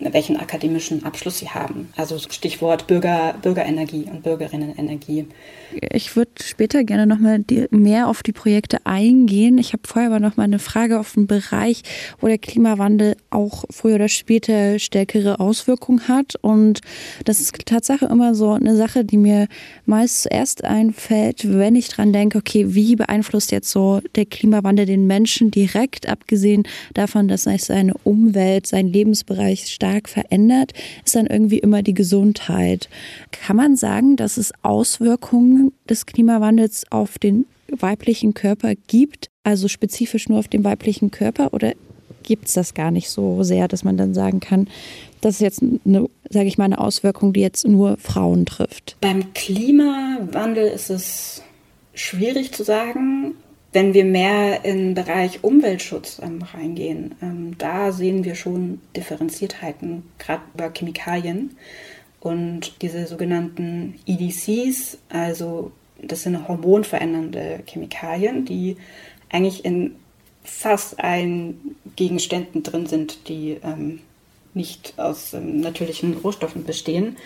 welchen 0.00 0.38
akademischen 0.38 1.04
Abschluss 1.04 1.38
sie 1.38 1.50
haben. 1.50 1.92
Also 1.96 2.18
Stichwort 2.18 2.86
Bürger, 2.86 3.34
Bürgerenergie 3.42 4.06
und 4.10 4.22
Bürgerinnenenergie. 4.22 5.26
Ich 5.92 6.16
würde 6.16 6.30
später 6.42 6.84
gerne 6.84 7.06
nochmal 7.06 7.44
mehr 7.70 8.08
auf 8.08 8.22
die 8.22 8.32
Projekte 8.32 8.78
eingehen. 8.84 9.58
Ich 9.58 9.72
habe 9.72 9.82
vorher 9.86 10.10
aber 10.10 10.20
noch 10.20 10.36
mal 10.36 10.44
eine 10.44 10.58
Frage 10.58 10.98
auf 10.98 11.14
den 11.14 11.26
Bereich, 11.26 11.82
wo 12.20 12.26
der 12.26 12.38
Klimawandel 12.38 13.16
auch 13.30 13.64
früher 13.70 13.96
oder 13.96 14.08
später 14.08 14.78
stärkere 14.78 15.38
Auswirkungen 15.38 16.08
hat. 16.08 16.36
Und 16.40 16.80
das 17.24 17.40
ist 17.40 17.54
Tatsache 17.66 18.06
immer 18.06 18.34
so 18.34 18.52
eine 18.52 18.76
Sache, 18.76 19.04
die 19.04 19.18
mir 19.18 19.48
meist 19.84 20.22
zuerst 20.22 20.64
einfällt, 20.64 21.49
wenn 21.58 21.76
ich 21.76 21.88
dran 21.88 22.12
denke, 22.12 22.38
okay, 22.38 22.74
wie 22.74 22.96
beeinflusst 22.96 23.52
jetzt 23.52 23.70
so 23.70 24.00
der 24.14 24.26
Klimawandel 24.26 24.86
den 24.86 25.06
Menschen 25.06 25.50
direkt, 25.50 26.08
abgesehen 26.08 26.64
davon, 26.94 27.28
dass 27.28 27.44
seine 27.44 27.94
Umwelt, 28.04 28.66
sein 28.66 28.88
Lebensbereich 28.88 29.68
stark 29.68 29.90
stark 29.90 30.08
verändert, 30.08 30.72
ist 31.04 31.16
dann 31.16 31.26
irgendwie 31.26 31.58
immer 31.58 31.82
die 31.82 31.94
Gesundheit. 31.94 32.88
Kann 33.32 33.56
man 33.56 33.76
sagen, 33.76 34.16
dass 34.16 34.36
es 34.36 34.52
Auswirkungen 34.62 35.72
des 35.88 36.06
Klimawandels 36.06 36.84
auf 36.90 37.18
den 37.18 37.46
weiblichen 37.68 38.34
Körper 38.34 38.74
gibt, 38.86 39.30
also 39.42 39.68
spezifisch 39.68 40.28
nur 40.28 40.38
auf 40.38 40.48
den 40.48 40.64
weiblichen 40.64 41.10
Körper 41.10 41.52
oder 41.52 41.72
gibt 42.22 42.48
es 42.48 42.54
das 42.54 42.74
gar 42.74 42.90
nicht 42.90 43.10
so 43.10 43.42
sehr, 43.42 43.68
dass 43.68 43.84
man 43.84 43.96
dann 43.96 44.14
sagen 44.14 44.40
kann, 44.40 44.68
das 45.20 45.34
ist 45.34 45.40
jetzt 45.40 45.62
eine, 45.62 46.08
sage 46.28 46.46
ich 46.46 46.58
mal, 46.58 46.64
eine 46.64 46.78
Auswirkung, 46.78 47.32
die 47.32 47.40
jetzt 47.40 47.66
nur 47.66 47.96
Frauen 47.98 48.46
trifft. 48.46 48.96
Beim 49.00 49.34
Klimawandel 49.34 50.68
ist 50.68 50.90
es 50.90 51.42
schwierig 51.94 52.52
zu 52.52 52.64
sagen. 52.64 53.34
Wenn 53.72 53.94
wir 53.94 54.04
mehr 54.04 54.64
in 54.64 54.78
den 54.78 54.94
Bereich 54.94 55.44
Umweltschutz 55.44 56.20
ähm, 56.22 56.42
reingehen, 56.42 57.14
ähm, 57.22 57.54
da 57.58 57.92
sehen 57.92 58.24
wir 58.24 58.34
schon 58.34 58.80
Differenziertheiten, 58.96 60.02
gerade 60.18 60.42
über 60.54 60.72
Chemikalien. 60.72 61.56
Und 62.18 62.82
diese 62.82 63.06
sogenannten 63.06 63.94
EDCs, 64.06 64.98
also 65.08 65.70
das 66.02 66.24
sind 66.24 66.48
hormonverändernde 66.48 67.60
Chemikalien, 67.66 68.44
die 68.44 68.76
eigentlich 69.30 69.64
in 69.64 69.94
fast 70.44 71.02
allen 71.02 71.76
Gegenständen 71.96 72.62
drin 72.62 72.86
sind, 72.86 73.28
die 73.28 73.58
ähm, 73.62 74.00
nicht 74.54 74.94
aus 74.98 75.34
ähm, 75.34 75.60
natürlichen 75.60 76.14
Rohstoffen 76.14 76.64
bestehen. 76.64 77.16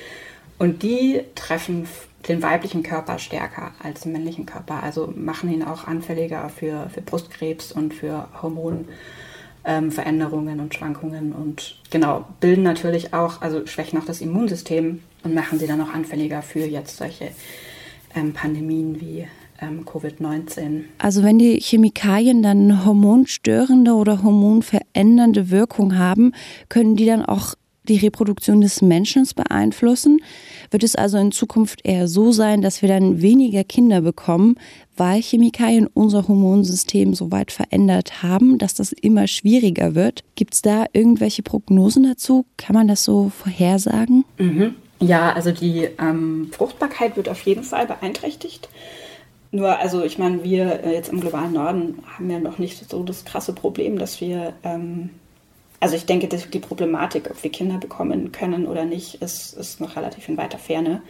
Und 0.58 0.82
die 0.82 1.22
treffen 1.34 1.86
den 2.28 2.42
weiblichen 2.42 2.82
Körper 2.82 3.18
stärker 3.18 3.72
als 3.82 4.02
den 4.02 4.12
männlichen 4.12 4.46
Körper, 4.46 4.82
also 4.82 5.12
machen 5.14 5.52
ihn 5.52 5.62
auch 5.62 5.86
anfälliger 5.86 6.48
für, 6.48 6.88
für 6.90 7.02
Brustkrebs 7.02 7.72
und 7.72 7.92
für 7.92 8.28
Hormonveränderungen 8.40 10.58
ähm, 10.58 10.64
und 10.64 10.74
Schwankungen 10.74 11.32
und 11.32 11.76
genau, 11.90 12.24
bilden 12.40 12.62
natürlich 12.62 13.12
auch, 13.12 13.42
also 13.42 13.66
schwächen 13.66 13.98
auch 13.98 14.06
das 14.06 14.20
Immunsystem 14.20 15.02
und 15.22 15.34
machen 15.34 15.58
sie 15.58 15.66
dann 15.66 15.80
auch 15.80 15.92
anfälliger 15.92 16.40
für 16.40 16.64
jetzt 16.64 16.96
solche 16.96 17.32
ähm, 18.14 18.32
Pandemien 18.32 19.00
wie 19.00 19.26
ähm, 19.60 19.84
Covid-19. 19.84 20.84
Also 20.98 21.22
wenn 21.22 21.38
die 21.38 21.58
Chemikalien 21.60 22.42
dann 22.42 22.84
hormonstörende 22.84 23.92
oder 23.94 24.22
hormonverändernde 24.22 25.50
Wirkung 25.50 25.98
haben, 25.98 26.32
können 26.68 26.96
die 26.96 27.06
dann 27.06 27.24
auch 27.24 27.54
die 27.88 27.96
Reproduktion 27.96 28.60
des 28.60 28.82
Menschen 28.82 29.26
beeinflussen? 29.36 30.20
Wird 30.70 30.82
es 30.82 30.96
also 30.96 31.18
in 31.18 31.32
Zukunft 31.32 31.80
eher 31.84 32.08
so 32.08 32.32
sein, 32.32 32.62
dass 32.62 32.82
wir 32.82 32.88
dann 32.88 33.20
weniger 33.20 33.64
Kinder 33.64 34.00
bekommen, 34.00 34.56
weil 34.96 35.20
Chemikalien 35.22 35.86
unser 35.92 36.26
Hormonsystem 36.26 37.14
so 37.14 37.30
weit 37.30 37.52
verändert 37.52 38.22
haben, 38.22 38.58
dass 38.58 38.74
das 38.74 38.92
immer 38.92 39.26
schwieriger 39.26 39.94
wird? 39.94 40.24
Gibt 40.34 40.54
es 40.54 40.62
da 40.62 40.86
irgendwelche 40.92 41.42
Prognosen 41.42 42.04
dazu? 42.04 42.46
Kann 42.56 42.74
man 42.74 42.88
das 42.88 43.04
so 43.04 43.28
vorhersagen? 43.28 44.24
Mhm. 44.38 44.74
Ja, 45.00 45.32
also 45.32 45.50
die 45.50 45.88
ähm, 45.98 46.48
Fruchtbarkeit 46.52 47.16
wird 47.16 47.28
auf 47.28 47.42
jeden 47.42 47.64
Fall 47.64 47.86
beeinträchtigt. 47.86 48.68
Nur, 49.54 49.78
also 49.78 50.02
ich 50.02 50.18
meine, 50.18 50.42
wir 50.42 50.82
äh, 50.82 50.94
jetzt 50.94 51.10
im 51.10 51.20
globalen 51.20 51.52
Norden 51.52 52.02
haben 52.12 52.28
ja 52.28 52.40
noch 52.40 52.58
nicht 52.58 52.90
so 52.90 53.04
das 53.04 53.24
krasse 53.24 53.52
Problem, 53.52 54.00
dass 54.00 54.20
wir, 54.20 54.52
ähm, 54.64 55.10
also 55.78 55.94
ich 55.94 56.06
denke, 56.06 56.26
die 56.26 56.58
Problematik, 56.58 57.30
ob 57.30 57.40
wir 57.40 57.52
Kinder 57.52 57.78
bekommen 57.78 58.32
können 58.32 58.66
oder 58.66 58.84
nicht, 58.84 59.22
ist, 59.22 59.52
ist 59.52 59.80
noch 59.80 59.94
relativ 59.94 60.28
in 60.28 60.36
weiter 60.36 60.58
Ferne. 60.58 61.02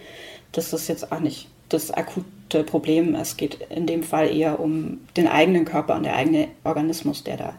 Das 0.52 0.74
ist 0.74 0.88
jetzt 0.88 1.10
auch 1.10 1.20
nicht 1.20 1.48
das 1.70 1.90
akute 1.90 2.64
Problem. 2.64 3.14
Es 3.14 3.38
geht 3.38 3.66
in 3.70 3.86
dem 3.86 4.02
Fall 4.02 4.28
eher 4.28 4.60
um 4.60 4.98
den 5.16 5.26
eigenen 5.26 5.64
Körper 5.64 5.94
und 5.94 6.02
der 6.02 6.16
eigene 6.16 6.48
Organismus, 6.64 7.24
der 7.24 7.38
da 7.38 7.54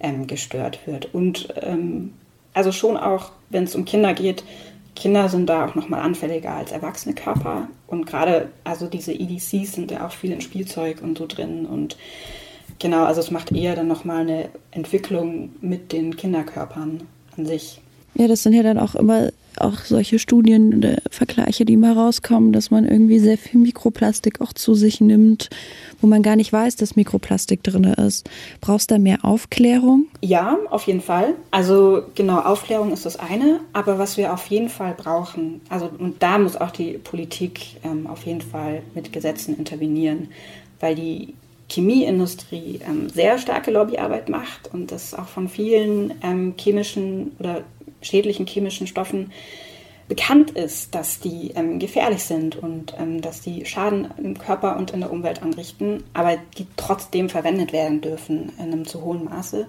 ähm, 0.00 0.26
gestört 0.26 0.86
wird. 0.86 1.12
Und 1.12 1.52
ähm, 1.60 2.14
also 2.54 2.72
schon 2.72 2.96
auch, 2.96 3.32
wenn 3.50 3.64
es 3.64 3.74
um 3.74 3.84
Kinder 3.84 4.14
geht, 4.14 4.44
Kinder 5.02 5.28
sind 5.28 5.48
da 5.48 5.66
auch 5.66 5.74
nochmal 5.74 6.02
anfälliger 6.02 6.52
als 6.54 6.70
erwachsene 6.70 7.16
Körper. 7.16 7.66
Und 7.88 8.06
gerade, 8.06 8.50
also 8.62 8.86
diese 8.86 9.12
EDCs 9.12 9.72
sind 9.72 9.90
ja 9.90 10.06
auch 10.06 10.12
viel 10.12 10.30
in 10.30 10.40
Spielzeug 10.40 11.02
und 11.02 11.18
so 11.18 11.26
drin. 11.26 11.66
Und 11.66 11.96
genau, 12.78 13.02
also 13.02 13.20
es 13.20 13.32
macht 13.32 13.50
eher 13.50 13.74
dann 13.74 13.88
nochmal 13.88 14.20
eine 14.20 14.48
Entwicklung 14.70 15.56
mit 15.60 15.90
den 15.90 16.14
Kinderkörpern 16.14 17.02
an 17.36 17.46
sich. 17.46 17.80
Ja, 18.14 18.28
das 18.28 18.44
sind 18.44 18.52
ja 18.52 18.62
dann 18.62 18.78
auch 18.78 18.94
immer 18.94 19.30
auch 19.58 19.80
solche 19.80 20.18
Studien, 20.18 20.74
oder 20.78 20.98
Vergleiche, 21.10 21.64
die 21.64 21.76
mal 21.76 21.92
rauskommen, 21.92 22.52
dass 22.52 22.70
man 22.70 22.84
irgendwie 22.86 23.18
sehr 23.18 23.38
viel 23.38 23.60
Mikroplastik 23.60 24.40
auch 24.40 24.52
zu 24.52 24.74
sich 24.74 25.00
nimmt, 25.00 25.50
wo 26.00 26.06
man 26.06 26.22
gar 26.22 26.36
nicht 26.36 26.52
weiß, 26.52 26.76
dass 26.76 26.96
Mikroplastik 26.96 27.62
drin 27.62 27.84
ist. 27.84 28.28
Brauchst 28.60 28.90
du 28.90 28.94
da 28.94 28.98
mehr 28.98 29.24
Aufklärung? 29.24 30.06
Ja, 30.20 30.58
auf 30.70 30.86
jeden 30.86 31.00
Fall. 31.00 31.34
Also 31.50 32.02
genau, 32.14 32.40
Aufklärung 32.40 32.92
ist 32.92 33.06
das 33.06 33.18
eine, 33.18 33.60
aber 33.72 33.98
was 33.98 34.16
wir 34.16 34.32
auf 34.32 34.46
jeden 34.46 34.68
Fall 34.68 34.94
brauchen, 34.96 35.60
also 35.68 35.90
und 35.98 36.22
da 36.22 36.38
muss 36.38 36.56
auch 36.56 36.70
die 36.70 36.98
Politik 36.98 37.76
ähm, 37.84 38.06
auf 38.06 38.24
jeden 38.24 38.40
Fall 38.40 38.82
mit 38.94 39.12
Gesetzen 39.12 39.56
intervenieren, 39.56 40.28
weil 40.80 40.94
die 40.94 41.34
Chemieindustrie 41.72 42.80
ähm, 42.86 43.08
sehr 43.08 43.38
starke 43.38 43.70
Lobbyarbeit 43.70 44.28
macht 44.28 44.72
und 44.72 44.92
das 44.92 45.14
auch 45.14 45.26
von 45.26 45.48
vielen 45.48 46.12
ähm, 46.22 46.54
chemischen 46.58 47.32
oder 47.38 47.62
schädlichen 48.02 48.46
chemischen 48.46 48.86
Stoffen 48.86 49.32
bekannt 50.08 50.50
ist, 50.50 50.94
dass 50.94 51.20
die 51.20 51.52
ähm, 51.54 51.78
gefährlich 51.78 52.24
sind 52.24 52.56
und 52.56 52.94
ähm, 52.98 53.22
dass 53.22 53.40
die 53.40 53.64
Schaden 53.64 54.10
im 54.22 54.38
Körper 54.38 54.76
und 54.76 54.90
in 54.90 55.00
der 55.00 55.10
Umwelt 55.10 55.42
anrichten, 55.42 56.04
aber 56.12 56.36
die 56.58 56.66
trotzdem 56.76 57.28
verwendet 57.28 57.72
werden 57.72 58.00
dürfen 58.00 58.52
in 58.58 58.72
einem 58.72 58.86
zu 58.86 59.02
hohen 59.02 59.24
Maße. 59.24 59.66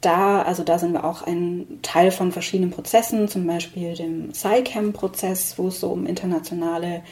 Da, 0.00 0.42
also 0.42 0.64
da 0.64 0.78
sind 0.78 0.92
wir 0.92 1.04
auch 1.04 1.22
ein 1.22 1.78
Teil 1.80 2.10
von 2.10 2.30
verschiedenen 2.30 2.72
Prozessen, 2.72 3.26
zum 3.28 3.46
Beispiel 3.46 3.94
dem 3.94 4.34
SciChem-Prozess, 4.34 5.54
wo 5.56 5.68
es 5.68 5.80
so 5.80 5.88
um 5.88 6.04
internationale 6.04 7.02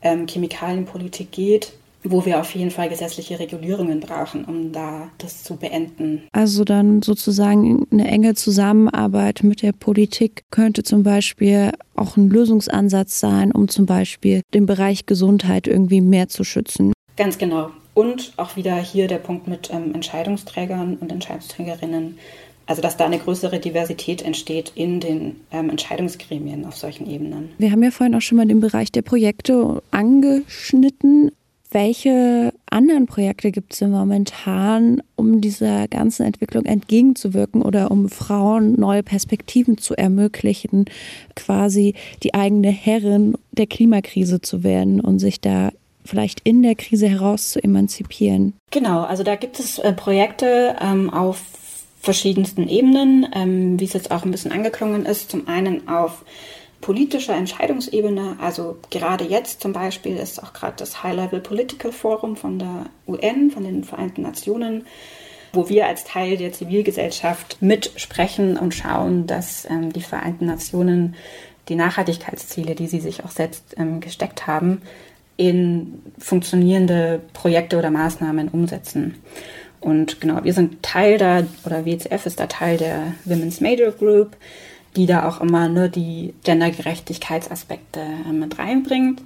ähm, 0.00 0.26
Chemikalienpolitik 0.26 1.30
geht 1.32 1.74
wo 2.02 2.24
wir 2.24 2.40
auf 2.40 2.54
jeden 2.54 2.70
Fall 2.70 2.88
gesetzliche 2.88 3.38
Regulierungen 3.38 4.00
brauchen, 4.00 4.44
um 4.44 4.72
da 4.72 5.08
das 5.18 5.42
zu 5.42 5.56
beenden. 5.56 6.22
Also 6.32 6.64
dann 6.64 7.02
sozusagen 7.02 7.86
eine 7.90 8.08
enge 8.08 8.34
Zusammenarbeit 8.34 9.42
mit 9.42 9.62
der 9.62 9.72
Politik 9.72 10.44
könnte 10.50 10.82
zum 10.82 11.02
Beispiel 11.02 11.72
auch 11.94 12.16
ein 12.16 12.30
Lösungsansatz 12.30 13.20
sein, 13.20 13.52
um 13.52 13.68
zum 13.68 13.86
Beispiel 13.86 14.42
den 14.54 14.66
Bereich 14.66 15.06
Gesundheit 15.06 15.66
irgendwie 15.66 16.00
mehr 16.00 16.28
zu 16.28 16.44
schützen. 16.44 16.92
Ganz 17.16 17.36
genau. 17.36 17.70
Und 17.92 18.32
auch 18.36 18.56
wieder 18.56 18.76
hier 18.76 19.08
der 19.08 19.18
Punkt 19.18 19.46
mit 19.46 19.70
ähm, 19.70 19.94
Entscheidungsträgern 19.94 20.96
und 20.96 21.12
Entscheidungsträgerinnen. 21.12 22.18
Also 22.66 22.82
dass 22.82 22.96
da 22.96 23.04
eine 23.04 23.18
größere 23.18 23.58
Diversität 23.58 24.22
entsteht 24.22 24.72
in 24.76 25.00
den 25.00 25.40
ähm, 25.50 25.70
Entscheidungsgremien 25.70 26.64
auf 26.64 26.76
solchen 26.76 27.10
Ebenen. 27.10 27.50
Wir 27.58 27.72
haben 27.72 27.82
ja 27.82 27.90
vorhin 27.90 28.14
auch 28.14 28.20
schon 28.20 28.36
mal 28.36 28.46
den 28.46 28.60
Bereich 28.60 28.92
der 28.92 29.02
Projekte 29.02 29.82
angeschnitten. 29.90 31.32
Welche 31.72 32.52
anderen 32.68 33.06
Projekte 33.06 33.52
gibt 33.52 33.72
es 33.72 33.78
denn 33.78 33.92
momentan, 33.92 35.02
um 35.14 35.40
dieser 35.40 35.86
ganzen 35.86 36.26
Entwicklung 36.26 36.64
entgegenzuwirken 36.64 37.62
oder 37.62 37.92
um 37.92 38.08
Frauen 38.08 38.78
neue 38.78 39.04
Perspektiven 39.04 39.78
zu 39.78 39.94
ermöglichen, 39.94 40.86
quasi 41.36 41.94
die 42.24 42.34
eigene 42.34 42.70
Herrin 42.70 43.36
der 43.52 43.68
Klimakrise 43.68 44.40
zu 44.40 44.64
werden 44.64 45.00
und 45.00 45.20
sich 45.20 45.40
da 45.40 45.70
vielleicht 46.04 46.40
in 46.40 46.62
der 46.62 46.74
Krise 46.74 47.08
heraus 47.08 47.52
zu 47.52 47.62
emanzipieren? 47.62 48.54
Genau, 48.72 49.02
also 49.02 49.22
da 49.22 49.36
gibt 49.36 49.60
es 49.60 49.78
äh, 49.78 49.92
Projekte 49.92 50.76
ähm, 50.80 51.08
auf 51.10 51.40
verschiedensten 52.00 52.66
Ebenen, 52.68 53.26
ähm, 53.32 53.78
wie 53.78 53.84
es 53.84 53.92
jetzt 53.92 54.10
auch 54.10 54.24
ein 54.24 54.30
bisschen 54.32 54.50
angeklungen 54.52 55.06
ist. 55.06 55.30
Zum 55.30 55.46
einen 55.46 55.86
auf 55.86 56.24
politischer 56.80 57.34
Entscheidungsebene, 57.34 58.36
also 58.40 58.78
gerade 58.90 59.24
jetzt 59.24 59.60
zum 59.60 59.72
Beispiel 59.72 60.16
ist 60.16 60.42
auch 60.42 60.52
gerade 60.52 60.74
das 60.76 61.02
High-Level 61.02 61.40
Political 61.40 61.92
Forum 61.92 62.36
von 62.36 62.58
der 62.58 62.86
UN, 63.06 63.50
von 63.50 63.64
den 63.64 63.84
Vereinten 63.84 64.22
Nationen, 64.22 64.86
wo 65.52 65.68
wir 65.68 65.86
als 65.86 66.04
Teil 66.04 66.36
der 66.36 66.52
Zivilgesellschaft 66.52 67.58
mitsprechen 67.60 68.56
und 68.56 68.74
schauen, 68.74 69.26
dass 69.26 69.66
ähm, 69.68 69.92
die 69.92 70.00
Vereinten 70.00 70.46
Nationen 70.46 71.16
die 71.68 71.74
Nachhaltigkeitsziele, 71.76 72.74
die 72.74 72.86
sie 72.86 73.00
sich 73.00 73.24
auch 73.24 73.30
selbst 73.30 73.74
ähm, 73.76 74.00
gesteckt 74.00 74.46
haben, 74.46 74.82
in 75.36 76.02
funktionierende 76.18 77.20
Projekte 77.32 77.78
oder 77.78 77.90
Maßnahmen 77.90 78.48
umsetzen. 78.48 79.16
Und 79.80 80.20
genau, 80.20 80.44
wir 80.44 80.52
sind 80.52 80.82
Teil 80.82 81.16
da, 81.16 81.42
oder 81.64 81.86
WCF 81.86 82.26
ist 82.26 82.38
da 82.38 82.46
Teil 82.46 82.76
der 82.76 83.14
Women's 83.24 83.60
Major 83.60 83.92
Group 83.92 84.36
die 84.96 85.06
da 85.06 85.28
auch 85.28 85.40
immer 85.40 85.68
nur 85.68 85.88
die 85.88 86.34
Gendergerechtigkeitsaspekte 86.44 88.00
äh, 88.00 88.32
mit 88.32 88.58
reinbringt. 88.58 89.22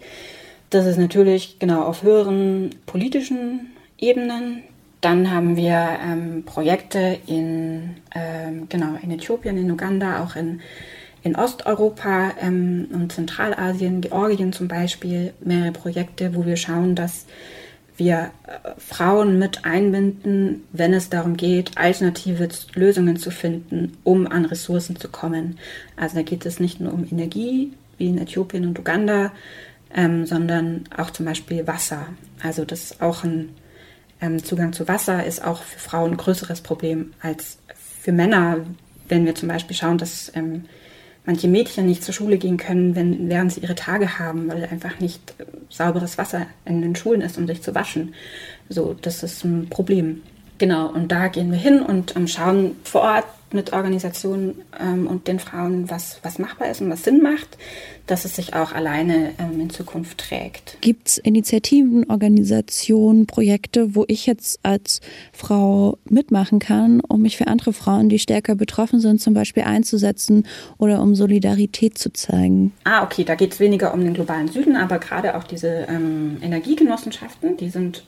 Das 0.70 0.86
ist 0.86 0.98
natürlich 0.98 1.58
genau 1.58 1.82
auf 1.82 2.02
höheren 2.02 2.70
politischen 2.86 3.72
Ebenen. 3.98 4.62
Dann 5.00 5.30
haben 5.30 5.56
wir 5.56 5.98
ähm, 6.02 6.44
Projekte 6.44 7.18
in, 7.26 7.96
ähm, 8.14 8.68
genau, 8.68 8.96
in 9.02 9.10
Äthiopien, 9.10 9.56
in 9.56 9.70
Uganda, 9.70 10.24
auch 10.24 10.34
in, 10.34 10.60
in 11.22 11.36
Osteuropa 11.36 12.32
ähm, 12.40 12.88
und 12.92 13.12
Zentralasien, 13.12 14.00
Georgien 14.00 14.52
zum 14.52 14.66
Beispiel, 14.66 15.34
mehrere 15.40 15.72
Projekte, 15.72 16.34
wo 16.34 16.46
wir 16.46 16.56
schauen, 16.56 16.94
dass 16.94 17.26
wir 17.96 18.30
äh, 18.46 18.70
Frauen 18.78 19.38
mit 19.38 19.64
einbinden, 19.64 20.64
wenn 20.72 20.92
es 20.92 21.10
darum 21.10 21.36
geht, 21.36 21.76
alternative 21.76 22.48
Lösungen 22.74 23.16
zu 23.16 23.30
finden, 23.30 23.96
um 24.04 24.26
an 24.26 24.44
Ressourcen 24.44 24.96
zu 24.96 25.08
kommen. 25.08 25.58
Also 25.96 26.16
da 26.16 26.22
geht 26.22 26.44
es 26.46 26.60
nicht 26.60 26.80
nur 26.80 26.92
um 26.92 27.06
Energie, 27.10 27.72
wie 27.98 28.08
in 28.08 28.18
Äthiopien 28.18 28.66
und 28.66 28.78
Uganda, 28.78 29.32
ähm, 29.94 30.26
sondern 30.26 30.84
auch 30.96 31.10
zum 31.10 31.26
Beispiel 31.26 31.66
Wasser. 31.66 32.06
Also 32.42 32.64
das 32.64 33.00
auch 33.00 33.24
ein 33.24 33.50
ähm, 34.20 34.42
Zugang 34.42 34.72
zu 34.72 34.88
Wasser 34.88 35.24
ist 35.24 35.44
auch 35.44 35.62
für 35.62 35.78
Frauen 35.78 36.12
ein 36.12 36.16
größeres 36.16 36.60
Problem 36.60 37.12
als 37.20 37.58
für 38.00 38.12
Männer, 38.12 38.58
wenn 39.08 39.24
wir 39.24 39.34
zum 39.34 39.48
Beispiel 39.48 39.76
schauen, 39.76 39.98
dass 39.98 40.32
ähm, 40.34 40.64
manche 41.26 41.48
Mädchen 41.48 41.86
nicht 41.86 42.02
zur 42.02 42.14
Schule 42.14 42.38
gehen 42.38 42.56
können, 42.56 42.94
wenn, 42.94 43.28
während 43.28 43.52
sie 43.52 43.60
ihre 43.60 43.74
Tage 43.74 44.18
haben, 44.18 44.48
weil 44.48 44.64
einfach 44.64 45.00
nicht 45.00 45.34
äh, 45.38 45.44
sauberes 45.68 46.18
Wasser 46.18 46.46
in 46.64 46.82
den 46.82 46.96
Schulen 46.96 47.20
ist, 47.20 47.38
um 47.38 47.46
sich 47.46 47.62
zu 47.62 47.74
waschen. 47.74 48.14
So, 48.68 48.94
das 49.00 49.22
ist 49.22 49.44
ein 49.44 49.68
Problem. 49.68 50.22
Genau, 50.58 50.88
und 50.88 51.10
da 51.10 51.28
gehen 51.28 51.50
wir 51.50 51.58
hin 51.58 51.80
und 51.80 52.16
ähm, 52.16 52.28
schauen 52.28 52.76
vor 52.84 53.02
Ort 53.02 53.24
mit 53.54 53.72
Organisationen 53.72 54.62
ähm, 54.78 55.06
und 55.06 55.28
den 55.28 55.38
Frauen, 55.38 55.88
was, 55.88 56.18
was 56.22 56.38
machbar 56.38 56.70
ist 56.70 56.80
und 56.80 56.90
was 56.90 57.04
Sinn 57.04 57.22
macht, 57.22 57.56
dass 58.06 58.24
es 58.24 58.36
sich 58.36 58.54
auch 58.54 58.72
alleine 58.72 59.30
ähm, 59.38 59.60
in 59.60 59.70
Zukunft 59.70 60.18
trägt. 60.18 60.76
Gibt 60.80 61.08
es 61.08 61.18
Initiativen, 61.18 62.10
Organisationen, 62.10 63.26
Projekte, 63.26 63.94
wo 63.94 64.04
ich 64.08 64.26
jetzt 64.26 64.58
als 64.62 65.00
Frau 65.32 65.98
mitmachen 66.04 66.58
kann, 66.58 67.00
um 67.00 67.22
mich 67.22 67.36
für 67.36 67.46
andere 67.46 67.72
Frauen, 67.72 68.08
die 68.08 68.18
stärker 68.18 68.56
betroffen 68.56 69.00
sind, 69.00 69.20
zum 69.20 69.32
Beispiel 69.34 69.62
einzusetzen 69.62 70.46
oder 70.76 71.00
um 71.00 71.14
Solidarität 71.14 71.96
zu 71.96 72.12
zeigen? 72.12 72.72
Ah, 72.82 73.04
okay, 73.04 73.24
da 73.24 73.36
geht 73.36 73.54
es 73.54 73.60
weniger 73.60 73.94
um 73.94 74.00
den 74.00 74.14
globalen 74.14 74.48
Süden, 74.48 74.76
aber 74.76 74.98
gerade 74.98 75.36
auch 75.36 75.44
diese 75.44 75.86
ähm, 75.88 76.38
Energiegenossenschaften, 76.42 77.56
die 77.56 77.70
sind 77.70 78.04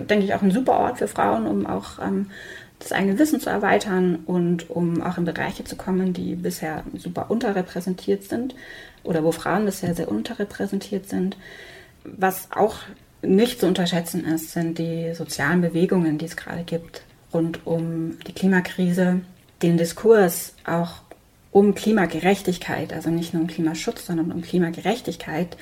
denke 0.00 0.24
ich, 0.24 0.34
auch 0.34 0.42
ein 0.42 0.50
super 0.50 0.78
Ort 0.78 0.98
für 0.98 1.08
Frauen, 1.08 1.46
um 1.46 1.66
auch 1.66 1.98
ähm, 2.00 2.30
das 2.78 2.92
eigene 2.92 3.18
Wissen 3.18 3.40
zu 3.40 3.50
erweitern 3.50 4.20
und 4.26 4.70
um 4.70 5.02
auch 5.02 5.18
in 5.18 5.24
Bereiche 5.24 5.64
zu 5.64 5.76
kommen, 5.76 6.12
die 6.12 6.34
bisher 6.34 6.84
super 6.96 7.30
unterrepräsentiert 7.30 8.24
sind 8.24 8.54
oder 9.02 9.24
wo 9.24 9.32
Frauen 9.32 9.64
bisher 9.64 9.94
sehr 9.94 10.08
unterrepräsentiert 10.08 11.08
sind. 11.08 11.36
Was 12.04 12.48
auch 12.52 12.76
nicht 13.22 13.60
zu 13.60 13.66
unterschätzen 13.66 14.24
ist, 14.24 14.52
sind 14.52 14.78
die 14.78 15.14
sozialen 15.14 15.62
Bewegungen, 15.62 16.18
die 16.18 16.26
es 16.26 16.36
gerade 16.36 16.64
gibt 16.64 17.02
rund 17.32 17.66
um 17.66 18.18
die 18.26 18.32
Klimakrise, 18.32 19.20
den 19.62 19.76
Diskurs 19.76 20.54
auch 20.64 21.02
um 21.50 21.74
Klimagerechtigkeit, 21.74 22.92
also 22.92 23.10
nicht 23.10 23.32
nur 23.32 23.42
um 23.42 23.48
Klimaschutz, 23.48 24.06
sondern 24.06 24.30
um 24.30 24.42
Klimagerechtigkeit, 24.42 25.56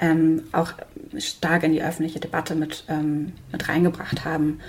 ähm, 0.00 0.42
auch 0.52 0.72
stark 1.18 1.62
in 1.64 1.72
die 1.72 1.82
öffentliche 1.82 2.20
Debatte 2.20 2.54
mit, 2.54 2.84
ähm, 2.88 3.32
mit 3.50 3.68
reingebracht 3.68 4.24
haben. 4.24 4.60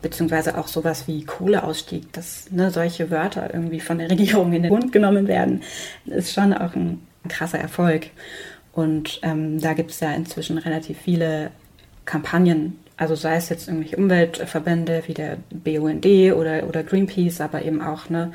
Beziehungsweise 0.00 0.58
auch 0.58 0.66
sowas 0.66 1.06
wie 1.06 1.24
Kohleausstieg, 1.24 2.12
dass 2.12 2.50
ne, 2.50 2.72
solche 2.72 3.10
Wörter 3.10 3.54
irgendwie 3.54 3.78
von 3.78 3.98
der 3.98 4.10
Regierung 4.10 4.52
in 4.52 4.64
den 4.64 4.72
Mund 4.72 4.92
genommen 4.92 5.28
werden, 5.28 5.62
ist 6.06 6.32
schon 6.32 6.52
auch 6.52 6.74
ein, 6.74 7.06
krasser 7.28 7.58
Erfolg. 7.58 8.08
Und 8.72 9.20
ähm, 9.22 9.60
da 9.60 9.74
gibt 9.74 9.92
es 9.92 10.00
ja 10.00 10.12
inzwischen 10.12 10.58
relativ 10.58 10.98
viele 10.98 11.52
Kampagnen, 12.04 12.78
also 12.96 13.14
sei 13.14 13.36
es 13.36 13.48
jetzt 13.48 13.68
irgendwelche 13.68 13.96
Umweltverbände 13.96 15.04
wie 15.06 15.14
der 15.14 15.36
BUND 15.50 16.04
oder, 16.04 16.66
oder 16.66 16.82
Greenpeace, 16.82 17.40
aber 17.40 17.64
eben 17.64 17.80
auch 17.80 18.08
ne, 18.08 18.32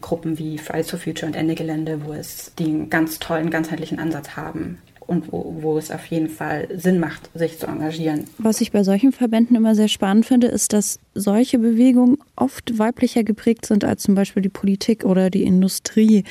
Gruppen 0.00 0.38
wie 0.38 0.58
Fridays 0.58 0.90
for 0.90 0.98
Future 0.98 1.26
und 1.26 1.36
Ende 1.36 1.54
Gelände, 1.54 2.04
wo 2.04 2.12
es 2.12 2.52
einen 2.60 2.90
ganz 2.90 3.18
tollen, 3.18 3.50
ganzheitlichen 3.50 3.98
Ansatz 3.98 4.36
haben, 4.36 4.78
und 5.08 5.32
wo, 5.32 5.56
wo 5.60 5.78
es 5.78 5.90
auf 5.90 6.04
jeden 6.06 6.28
Fall 6.28 6.68
Sinn 6.76 7.00
macht, 7.00 7.30
sich 7.34 7.58
zu 7.58 7.66
engagieren. 7.66 8.24
Was 8.36 8.60
ich 8.60 8.72
bei 8.72 8.84
solchen 8.84 9.10
Verbänden 9.10 9.56
immer 9.56 9.74
sehr 9.74 9.88
spannend 9.88 10.26
finde, 10.26 10.48
ist, 10.48 10.74
dass 10.74 11.00
solche 11.14 11.58
Bewegungen 11.58 12.18
oft 12.36 12.78
weiblicher 12.78 13.24
geprägt 13.24 13.64
sind 13.64 13.84
als 13.84 14.02
zum 14.02 14.14
Beispiel 14.14 14.42
die 14.42 14.50
Politik 14.50 15.06
oder 15.06 15.30
die 15.30 15.44
Industrie. 15.44 16.24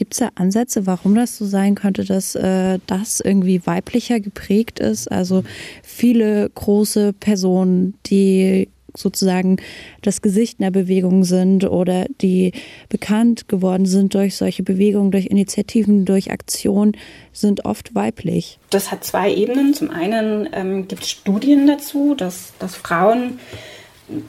Gibt 0.00 0.14
es 0.14 0.18
da 0.18 0.30
Ansätze, 0.34 0.84
warum 0.84 1.14
das 1.14 1.38
so 1.38 1.46
sein 1.46 1.76
könnte, 1.76 2.04
dass 2.04 2.34
äh, 2.34 2.80
das 2.88 3.20
irgendwie 3.20 3.64
weiblicher 3.66 4.18
geprägt 4.18 4.80
ist? 4.80 5.10
Also 5.12 5.44
viele 5.84 6.50
große 6.50 7.12
Personen, 7.12 7.94
die 8.06 8.68
sozusagen 8.96 9.56
das 10.02 10.22
Gesicht 10.22 10.60
einer 10.60 10.70
Bewegung 10.70 11.24
sind 11.24 11.64
oder 11.64 12.06
die 12.20 12.52
bekannt 12.88 13.48
geworden 13.48 13.86
sind 13.86 14.14
durch 14.14 14.36
solche 14.36 14.62
Bewegungen, 14.62 15.10
durch 15.10 15.26
Initiativen, 15.26 16.04
durch 16.04 16.30
Aktionen, 16.30 16.92
sind 17.32 17.64
oft 17.64 17.94
weiblich. 17.94 18.58
Das 18.70 18.90
hat 18.90 19.04
zwei 19.04 19.32
Ebenen. 19.32 19.74
Zum 19.74 19.90
einen 19.90 20.48
ähm, 20.52 20.88
gibt 20.88 21.02
es 21.02 21.10
Studien 21.10 21.66
dazu, 21.66 22.14
dass, 22.14 22.52
dass 22.58 22.76
Frauen 22.76 23.38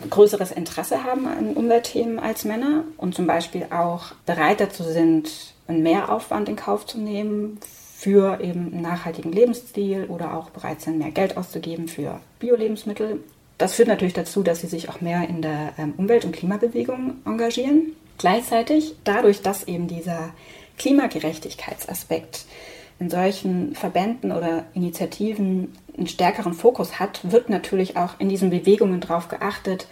größeres 0.10 0.52
Interesse 0.52 1.04
haben 1.04 1.28
an 1.28 1.54
Umweltthemen 1.54 2.20
als 2.20 2.46
Männer 2.46 2.86
und 2.98 3.14
zum 3.14 3.28
Beispiel 3.28 3.68
auch 3.72 4.14
bereit 4.26 4.60
dazu 4.60 4.84
sind, 4.84 5.54
einen 5.68 5.84
Mehraufwand 5.84 6.48
in 6.48 6.56
Kauf 6.56 6.86
zu 6.86 7.00
nehmen 7.00 7.60
für 7.98 8.40
eben 8.42 8.72
einen 8.72 8.82
nachhaltigen 8.82 9.32
Lebensstil 9.32 10.06
oder 10.06 10.36
auch 10.36 10.50
bereit 10.52 10.82
sind, 10.82 11.00
mehr 11.00 11.12
Geld 11.12 11.38
auszugeben 11.38 11.88
für 11.88 12.20
Bio-Lebensmittel 12.40 13.20
das 13.58 13.76
führt 13.76 13.88
natürlich 13.88 14.14
dazu, 14.14 14.44
dass 14.44 14.62
sie 14.62 14.68
sich 14.68 14.90
auch 14.90 15.02
mehr 15.02 15.28
in 15.28 15.42
der 15.42 15.74
ähm, 15.78 15.94
Umwelt- 15.98 16.26
und 16.26 16.34
Klimabewegung 16.34 17.16
engagieren. 17.26 17.94
Gleichzeitig, 18.18 18.96
dadurch, 19.04 19.42
dass 19.42 19.68
eben 19.68 19.88
dieser 19.88 20.32
Klimagerechtigkeitsaspekt 20.78 22.46
in 23.00 23.10
solchen 23.10 23.76
Verbänden 23.76 24.32
oder 24.32 24.66
Initiativen 24.74 25.74
einen 25.98 26.08
stärkeren 26.08 26.54
Fokus 26.54 27.00
hat, 27.00 27.32
wird 27.32 27.50
natürlich 27.50 27.98
auch 27.98 28.20
in 28.20 28.30
diesen 28.30 28.50
Bewegungen 28.50 29.02
darauf 29.02 29.28
geachtet, 29.28 29.88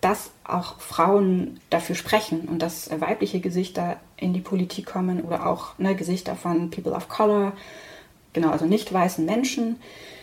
dass 0.00 0.30
auch 0.44 0.80
Frauen 0.80 1.60
dafür 1.68 1.94
sprechen 1.94 2.48
und 2.48 2.60
dass 2.60 2.90
weibliche 3.00 3.40
Gesichter 3.40 3.96
in 4.16 4.32
die 4.32 4.40
Politik 4.40 4.86
kommen 4.86 5.20
oder 5.22 5.46
auch 5.46 5.78
ne, 5.78 5.94
Gesichter 5.94 6.36
von 6.36 6.70
People 6.70 6.92
of 6.92 7.08
Color, 7.08 7.52
genau, 8.32 8.50
also 8.50 8.66
nicht 8.66 8.92
weißen 8.92 9.24
Menschen 9.24 9.76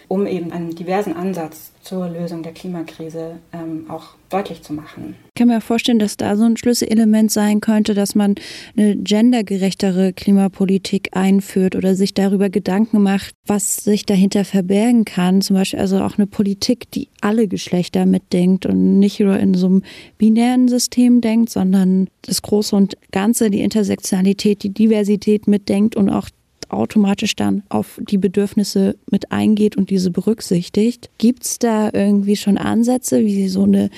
um 0.08 0.26
eben 0.26 0.52
einen 0.52 0.76
diversen 0.76 1.14
Ansatz 1.14 1.72
zur 1.82 2.10
Lösung 2.10 2.44
der 2.44 2.54
Klimakrise 2.54 3.38
ähm, 3.54 3.86
auch 3.90 4.16
deutlich 4.30 4.62
zu 4.62 4.74
machen. 4.74 5.16
Ich 5.28 5.40
kann 5.40 5.48
mir 5.48 5.62
vorstellen, 5.62 6.00
dass 6.00 6.18
da 6.18 6.36
so 6.36 6.44
ein 6.44 6.58
Schlüsselelement 6.58 7.32
sein 7.32 7.62
könnte, 7.62 7.94
dass 7.94 8.14
man 8.14 8.36
eine 8.76 8.98
gendergerechtere 8.98 10.12
Klimapolitik 10.12 11.10
einführt 11.12 11.76
oder 11.76 11.96
sich 11.96 12.14
darüber 12.14 12.50
Gedanken 12.50 13.02
macht, 13.02 13.34
was 13.46 13.78
sich 13.78 14.06
dahinter 14.06 14.44
verbergen 14.44 15.06
kann. 15.06 15.42
Zum 15.42 15.56
Beispiel 15.56 15.80
also 15.80 16.02
auch 16.02 16.18
eine 16.18 16.28
Politik, 16.28 16.92
die 16.92 17.08
alle 17.22 17.48
Geschlechter 17.48 18.06
mitdenkt 18.06 18.66
und 18.66 19.00
nicht 19.00 19.20
nur 19.20 19.38
in 19.40 19.54
so 19.54 19.68
einem 19.68 19.84
binären 20.18 20.68
System 20.68 21.22
denkt, 21.22 21.50
sondern 21.50 22.10
das 22.24 22.42
Große 22.42 22.76
und 22.76 22.98
Ganze, 23.12 23.50
die 23.50 23.62
Intersektionalität, 23.62 24.64
die 24.64 24.74
Diversität 24.74 25.48
mitdenkt 25.48 25.96
und 25.96 26.10
auch 26.10 26.30
automatisch 26.70 27.36
dann 27.36 27.64
auf 27.70 28.00
die 28.02 28.18
Bedürfnisse 28.18 28.96
mit 29.10 29.32
eingeht 29.32 29.78
und 29.78 29.90
diese 29.90 30.12
berücksichtigt. 30.12 31.10
Gibt 31.18 31.44
es 31.44 31.60
da 31.60 31.90
irgendwie 31.94 32.36
schon 32.36 32.58
Ansätze, 32.58 33.26
wie 33.26 33.48
so 33.48 33.64
eine 33.64 33.90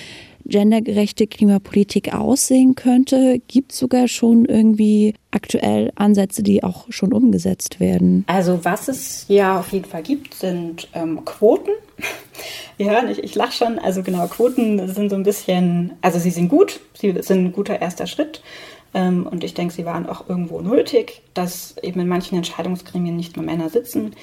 gendergerechte 0.49 1.27
Klimapolitik 1.27 2.13
aussehen 2.13 2.75
könnte? 2.75 3.39
Gibt 3.47 3.71
es 3.71 3.79
sogar 3.79 4.07
schon 4.07 4.45
irgendwie 4.45 5.13
aktuell 5.31 5.91
Ansätze, 5.95 6.43
die 6.43 6.63
auch 6.63 6.87
schon 6.89 7.13
umgesetzt 7.13 7.79
werden? 7.79 8.25
Also 8.27 8.65
was 8.65 8.87
es 8.87 9.25
ja 9.27 9.59
auf 9.59 9.71
jeden 9.71 9.85
Fall 9.85 10.03
gibt, 10.03 10.33
sind 10.33 10.89
ähm, 10.93 11.23
Quoten. 11.23 11.71
Hören, 12.79 13.09
ich, 13.09 13.23
ich 13.23 13.35
lache 13.35 13.51
schon. 13.51 13.77
Also 13.77 14.03
genau, 14.03 14.25
Quoten 14.27 14.87
sind 14.87 15.09
so 15.09 15.15
ein 15.15 15.23
bisschen, 15.23 15.93
also 16.01 16.17
sie 16.17 16.31
sind 16.31 16.49
gut, 16.49 16.79
sie 16.93 17.13
sind 17.21 17.45
ein 17.45 17.51
guter 17.51 17.81
erster 17.81 18.07
Schritt. 18.07 18.41
Ähm, 18.93 19.27
und 19.27 19.43
ich 19.43 19.53
denke, 19.53 19.73
sie 19.73 19.85
waren 19.85 20.07
auch 20.07 20.27
irgendwo 20.29 20.61
nötig, 20.61 21.21
dass 21.33 21.77
eben 21.81 21.99
in 21.99 22.07
manchen 22.07 22.35
Entscheidungsgremien 22.35 23.15
nicht 23.15 23.35
nur 23.35 23.45
Männer 23.45 23.69
sitzen. 23.69 24.15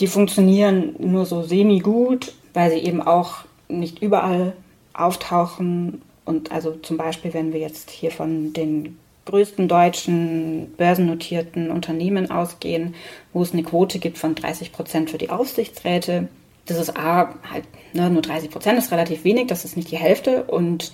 Die 0.00 0.06
funktionieren 0.06 0.94
nur 0.98 1.26
so 1.26 1.42
semi-gut, 1.42 2.34
weil 2.52 2.70
sie 2.70 2.78
eben 2.78 3.00
auch 3.00 3.44
nicht 3.68 4.02
überall 4.02 4.52
auftauchen. 4.92 6.02
Und 6.24 6.52
also 6.52 6.72
zum 6.72 6.96
Beispiel, 6.96 7.32
wenn 7.34 7.52
wir 7.52 7.60
jetzt 7.60 7.90
hier 7.90 8.10
von 8.10 8.52
den 8.52 8.98
größten 9.26 9.68
deutschen 9.68 10.72
börsennotierten 10.76 11.70
Unternehmen 11.70 12.30
ausgehen, 12.30 12.94
wo 13.32 13.42
es 13.42 13.52
eine 13.52 13.62
Quote 13.62 13.98
gibt 13.98 14.18
von 14.18 14.34
30 14.34 14.72
Prozent 14.72 15.10
für 15.10 15.18
die 15.18 15.30
Aufsichtsräte. 15.30 16.28
Das 16.64 16.78
ist 16.78 16.96
A, 16.96 17.34
halt 17.50 17.64
ne, 17.92 18.08
nur 18.10 18.22
30 18.22 18.50
Prozent 18.50 18.78
ist 18.78 18.90
relativ 18.90 19.24
wenig, 19.24 19.48
das 19.48 19.64
ist 19.64 19.76
nicht 19.76 19.90
die 19.90 19.98
Hälfte. 19.98 20.44
Und 20.44 20.92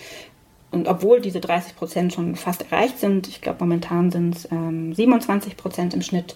und 0.73 0.89
obwohl 0.89 1.21
diese 1.21 1.41
30 1.41 1.77
Prozent 1.77 2.15
schon 2.15 2.35
fast 2.35 2.63
erreicht 2.63 2.99
sind, 2.99 3.29
ich 3.29 3.43
glaube 3.43 3.59
momentan 3.61 4.11
sind 4.11 4.35
es 4.35 4.51
ähm, 4.51 4.95
27 4.95 5.57
Prozent 5.57 5.95
im 5.95 6.03
Schnitt, 6.03 6.35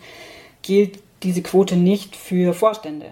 gilt 0.63 0.99
diese 1.23 1.43
Quote 1.43 1.77
nicht 1.77 2.15
für 2.15 2.53
Vorstände. 2.53 3.07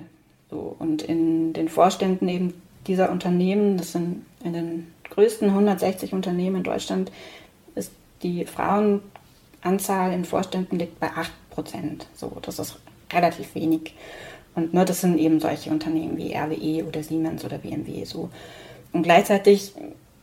So, 0.50 0.76
und 0.78 1.02
in 1.02 1.54
den 1.54 1.68
Vorständen 1.68 2.28
eben 2.28 2.54
dieser 2.86 3.10
Unternehmen, 3.10 3.78
das 3.78 3.92
sind 3.92 4.26
in 4.44 4.52
den 4.52 4.86
größten 5.10 5.48
160 5.48 6.12
Unternehmen 6.12 6.56
in 6.56 6.62
Deutschland, 6.62 7.10
ist 7.74 7.92
die 8.22 8.44
Frauenanzahl 8.44 10.12
in 10.12 10.26
Vorständen 10.26 10.78
liegt 10.78 11.00
bei 11.00 11.08
8 11.08 11.32
Prozent. 11.50 12.06
So, 12.14 12.36
das 12.42 12.58
ist 12.58 12.76
relativ 13.12 13.54
wenig. 13.54 13.94
Und 14.54 14.74
ne, 14.74 14.84
das 14.84 15.00
sind 15.00 15.18
eben 15.18 15.40
solche 15.40 15.70
Unternehmen 15.70 16.16
wie 16.18 16.34
RWE 16.34 16.86
oder 16.86 17.02
Siemens 17.02 17.44
oder 17.44 17.58
BMW 17.58 18.04
so. 18.04 18.28
Und 18.92 19.02
gleichzeitig 19.02 19.72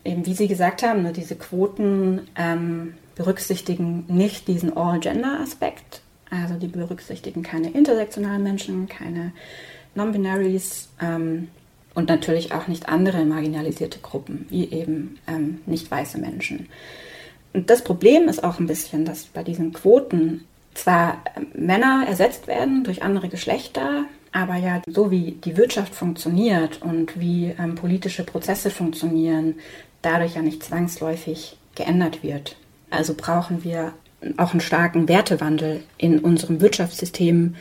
eben 0.04 0.26
wie 0.26 0.34
Sie 0.34 0.48
gesagt 0.48 0.84
haben, 0.84 1.04
ne, 1.04 1.14
diese 1.14 1.36
Quoten 1.36 2.28
ähm, 2.36 2.96
berücksichtigen 3.16 4.06
nicht 4.08 4.48
diesen 4.48 4.76
All-Gender-Aspekt. 4.76 6.02
Also 6.30 6.56
die 6.56 6.68
berücksichtigen 6.68 7.44
keine 7.44 7.72
intersektionalen 7.72 8.42
Menschen, 8.42 8.88
keine 8.88 9.34
Non-Binaries 9.96 10.90
ähm, 11.02 11.50
und 11.94 12.08
natürlich 12.08 12.54
auch 12.54 12.68
nicht 12.68 12.88
andere 12.88 13.26
marginalisierte 13.26 14.00
Gruppen, 14.00 14.46
wie 14.50 14.70
eben 14.72 15.20
ähm, 15.28 15.60
nicht 15.66 15.92
weiße 15.92 16.18
Menschen. 16.18 16.68
Und 17.54 17.70
das 17.70 17.84
Problem 17.84 18.30
ist 18.30 18.44
auch 18.44 18.60
ein 18.60 18.68
bisschen, 18.68 19.04
dass 19.04 19.26
bei 19.26 19.44
diesen 19.44 19.74
Quoten 19.74 20.46
zwar 20.74 21.22
Männer 21.54 22.06
ersetzt 22.08 22.48
werden 22.48 22.86
durch 22.86 23.04
andere 23.04 23.28
Geschlechter, 23.28 24.06
aber 24.32 24.56
ja, 24.56 24.82
so 24.88 25.12
wie 25.12 25.34
die 25.34 25.58
Wirtschaft 25.58 25.94
funktioniert 25.94 26.82
und 26.82 27.20
wie 27.20 27.54
ähm, 27.60 27.76
politische 27.76 28.24
Prozesse 28.24 28.70
funktionieren, 28.70 29.56
dadurch 30.02 30.36
ja 30.36 30.42
nicht 30.42 30.64
zwangsläufig 30.64 31.58
geändert 31.76 32.24
wird. 32.24 32.56
Also 32.90 33.14
brauchen 33.16 33.64
wir 33.64 33.94
auch 34.38 34.52
einen 34.52 34.62
starken 34.62 35.08
Wertewandel 35.08 35.84
in 35.98 36.20
unserem 36.20 36.62
Wirtschaftssystem. 36.62 37.56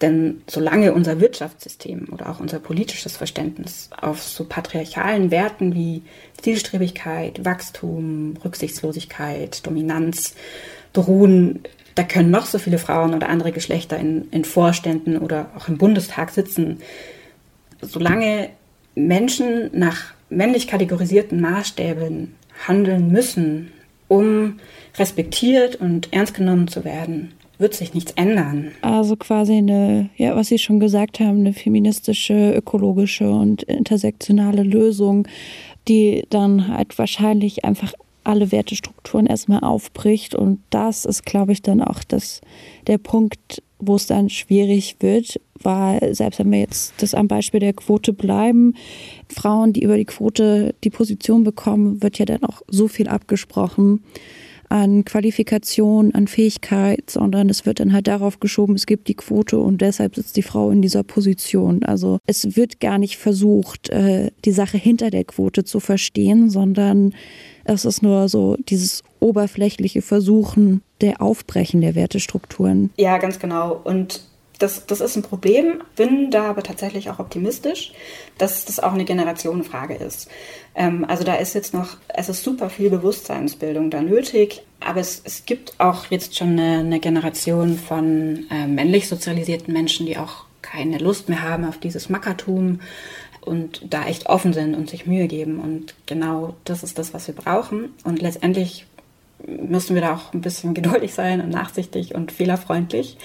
Denn 0.00 0.42
solange 0.48 0.92
unser 0.92 1.20
Wirtschaftssystem 1.20 2.08
oder 2.12 2.28
auch 2.28 2.40
unser 2.40 2.58
politisches 2.58 3.16
Verständnis 3.16 3.88
auf 4.00 4.22
so 4.22 4.44
patriarchalen 4.44 5.30
Werten 5.30 5.74
wie 5.74 6.02
Zielstrebigkeit, 6.42 7.44
Wachstum, 7.44 8.36
Rücksichtslosigkeit, 8.44 9.64
Dominanz 9.66 10.34
beruhen, 10.92 11.62
da 11.94 12.02
können 12.02 12.30
noch 12.30 12.46
so 12.46 12.58
viele 12.58 12.78
Frauen 12.78 13.14
oder 13.14 13.28
andere 13.28 13.52
Geschlechter 13.52 13.96
in, 13.96 14.28
in 14.30 14.44
Vorständen 14.44 15.16
oder 15.16 15.50
auch 15.56 15.68
im 15.68 15.78
Bundestag 15.78 16.30
sitzen. 16.30 16.80
Solange 17.80 18.50
Menschen 18.96 19.70
nach 19.72 20.13
männlich 20.36 20.66
kategorisierten 20.66 21.40
Maßstäben 21.40 22.34
handeln 22.66 23.10
müssen, 23.10 23.72
um 24.08 24.60
respektiert 24.96 25.76
und 25.76 26.12
ernst 26.12 26.34
genommen 26.34 26.68
zu 26.68 26.84
werden, 26.84 27.32
wird 27.58 27.74
sich 27.74 27.94
nichts 27.94 28.12
ändern. 28.12 28.72
Also 28.80 29.16
quasi 29.16 29.54
eine, 29.54 30.10
ja, 30.16 30.36
was 30.36 30.48
Sie 30.48 30.58
schon 30.58 30.80
gesagt 30.80 31.20
haben, 31.20 31.40
eine 31.40 31.52
feministische, 31.52 32.52
ökologische 32.54 33.30
und 33.30 33.62
intersektionale 33.64 34.62
Lösung, 34.62 35.26
die 35.88 36.24
dann 36.30 36.68
halt 36.68 36.98
wahrscheinlich 36.98 37.64
einfach 37.64 37.92
alle 38.24 38.50
Wertestrukturen 38.50 39.26
erstmal 39.26 39.60
aufbricht. 39.60 40.34
Und 40.34 40.60
das 40.70 41.04
ist, 41.04 41.24
glaube 41.24 41.52
ich, 41.52 41.62
dann 41.62 41.82
auch 41.82 42.02
das, 42.02 42.40
der 42.86 42.98
Punkt, 42.98 43.62
wo 43.86 43.96
es 43.96 44.06
dann 44.06 44.28
schwierig 44.28 44.96
wird, 45.00 45.40
weil 45.62 46.14
selbst 46.14 46.38
wenn 46.38 46.52
wir 46.52 46.60
jetzt 46.60 46.94
das 46.98 47.14
am 47.14 47.28
Beispiel 47.28 47.60
der 47.60 47.72
Quote 47.72 48.12
bleiben, 48.12 48.74
Frauen, 49.28 49.72
die 49.72 49.82
über 49.82 49.96
die 49.96 50.04
Quote 50.04 50.74
die 50.84 50.90
Position 50.90 51.44
bekommen, 51.44 52.02
wird 52.02 52.18
ja 52.18 52.24
dann 52.24 52.44
auch 52.44 52.62
so 52.68 52.88
viel 52.88 53.08
abgesprochen 53.08 54.02
an 54.68 55.04
Qualifikation, 55.04 56.14
an 56.14 56.26
Fähigkeit, 56.26 57.08
sondern 57.08 57.48
es 57.48 57.66
wird 57.66 57.80
dann 57.80 57.92
halt 57.92 58.06
darauf 58.06 58.40
geschoben, 58.40 58.74
es 58.74 58.86
gibt 58.86 59.08
die 59.08 59.14
Quote 59.14 59.58
und 59.58 59.80
deshalb 59.80 60.16
sitzt 60.16 60.36
die 60.36 60.42
Frau 60.42 60.70
in 60.70 60.82
dieser 60.82 61.02
Position. 61.02 61.84
Also 61.84 62.18
es 62.26 62.56
wird 62.56 62.80
gar 62.80 62.98
nicht 62.98 63.16
versucht, 63.16 63.90
äh, 63.90 64.30
die 64.44 64.52
Sache 64.52 64.78
hinter 64.78 65.10
der 65.10 65.24
Quote 65.24 65.64
zu 65.64 65.80
verstehen, 65.80 66.50
sondern 66.50 67.14
es 67.64 67.84
ist 67.84 68.02
nur 68.02 68.28
so 68.28 68.56
dieses 68.68 69.02
oberflächliche 69.20 70.02
Versuchen 70.02 70.82
der 71.04 71.20
Aufbrechen 71.20 71.80
der 71.80 71.94
Wertestrukturen. 71.94 72.90
Ja, 72.96 73.18
ganz 73.18 73.38
genau. 73.38 73.80
Und 73.84 74.22
das, 74.58 74.86
das 74.86 75.00
ist 75.00 75.16
ein 75.16 75.22
Problem, 75.22 75.82
bin 75.96 76.30
da 76.30 76.44
aber 76.50 76.62
tatsächlich 76.62 77.10
auch 77.10 77.18
optimistisch, 77.18 77.92
dass 78.38 78.64
das 78.64 78.80
auch 78.80 78.92
eine 78.92 79.04
Generationenfrage 79.04 79.94
ist. 79.94 80.28
Ähm, 80.74 81.04
also 81.08 81.24
da 81.24 81.34
ist 81.34 81.54
jetzt 81.54 81.74
noch, 81.74 81.96
es 82.08 82.28
ist 82.28 82.42
super 82.42 82.70
viel 82.70 82.90
Bewusstseinsbildung 82.90 83.90
da 83.90 84.00
nötig, 84.00 84.62
aber 84.80 85.00
es, 85.00 85.22
es 85.24 85.44
gibt 85.44 85.74
auch 85.78 86.06
jetzt 86.10 86.36
schon 86.36 86.58
eine, 86.58 86.78
eine 86.78 87.00
Generation 87.00 87.76
von 87.78 88.46
äh, 88.50 88.66
männlich 88.66 89.08
sozialisierten 89.08 89.72
Menschen, 89.72 90.06
die 90.06 90.18
auch 90.18 90.44
keine 90.62 90.98
Lust 90.98 91.28
mehr 91.28 91.42
haben 91.42 91.64
auf 91.64 91.78
dieses 91.78 92.08
Mackertum 92.08 92.80
und 93.40 93.82
da 93.92 94.06
echt 94.06 94.26
offen 94.26 94.52
sind 94.52 94.74
und 94.74 94.88
sich 94.88 95.06
Mühe 95.06 95.26
geben. 95.26 95.58
Und 95.60 95.94
genau 96.06 96.54
das 96.64 96.82
ist 96.82 96.98
das, 96.98 97.12
was 97.12 97.26
wir 97.26 97.34
brauchen. 97.34 97.92
Und 98.04 98.22
letztendlich 98.22 98.86
müssen 99.46 99.94
wir 99.94 100.02
da 100.02 100.14
auch 100.14 100.32
ein 100.32 100.40
bisschen 100.40 100.74
geduldig 100.74 101.14
sein 101.14 101.40
und 101.40 101.50
nachsichtig 101.50 102.14
und 102.14 102.32
fehlerfreundlich 102.32 103.18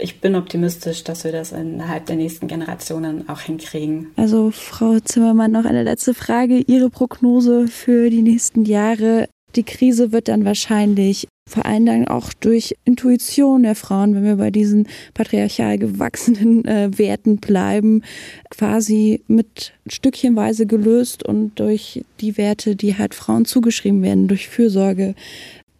ich 0.00 0.20
bin 0.20 0.34
optimistisch, 0.34 1.04
dass 1.04 1.24
wir 1.24 1.32
das 1.32 1.52
innerhalb 1.52 2.06
der 2.06 2.16
nächsten 2.16 2.48
Generationen 2.48 3.28
auch 3.28 3.40
hinkriegen. 3.40 4.08
Also 4.16 4.50
Frau 4.50 4.98
Zimmermann, 5.00 5.52
noch 5.52 5.64
eine 5.64 5.82
letzte 5.82 6.14
Frage. 6.14 6.58
Ihre 6.58 6.90
Prognose 6.90 7.68
für 7.68 8.10
die 8.10 8.22
nächsten 8.22 8.64
Jahre. 8.64 9.28
Die 9.56 9.64
Krise 9.64 10.12
wird 10.12 10.28
dann 10.28 10.44
wahrscheinlich 10.44 11.28
vor 11.48 11.66
allen 11.66 11.84
Dingen 11.84 12.06
auch 12.06 12.32
durch 12.32 12.76
Intuition 12.84 13.64
der 13.64 13.74
Frauen, 13.74 14.14
wenn 14.14 14.24
wir 14.24 14.36
bei 14.36 14.50
diesen 14.50 14.86
patriarchal 15.14 15.78
gewachsenen 15.78 16.64
äh, 16.64 16.96
Werten 16.96 17.38
bleiben, 17.38 18.02
quasi 18.50 19.22
mit 19.26 19.72
stückchenweise 19.88 20.66
gelöst 20.66 21.26
und 21.26 21.58
durch 21.58 22.04
die 22.20 22.36
Werte, 22.38 22.76
die 22.76 22.96
halt 22.96 23.14
Frauen 23.14 23.44
zugeschrieben 23.44 24.02
werden, 24.02 24.28
durch 24.28 24.48
Fürsorge, 24.48 25.16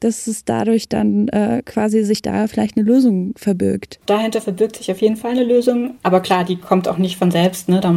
dass 0.01 0.27
es 0.27 0.45
dadurch 0.45 0.89
dann 0.89 1.29
äh, 1.29 1.63
quasi 1.65 2.03
sich 2.03 2.23
da 2.23 2.49
vielleicht 2.49 2.77
eine 2.77 2.87
Lösung 2.87 3.35
verbirgt. 3.37 4.01
Dahinter 4.07 4.41
verbirgt 4.41 4.77
sich 4.77 4.91
auf 4.91 5.01
jeden 5.01 5.17
Fall 5.17 5.33
eine 5.33 5.45
Lösung, 5.45 5.95
aber 6.03 6.21
klar, 6.21 6.45
die 6.45 6.57
kommt 6.57 6.89
auch 6.89 6.99
nicht 6.99 7.17
von 7.17 7.31
selbst. 7.31 7.69
Ne? 7.69 7.81
Da 7.81 7.95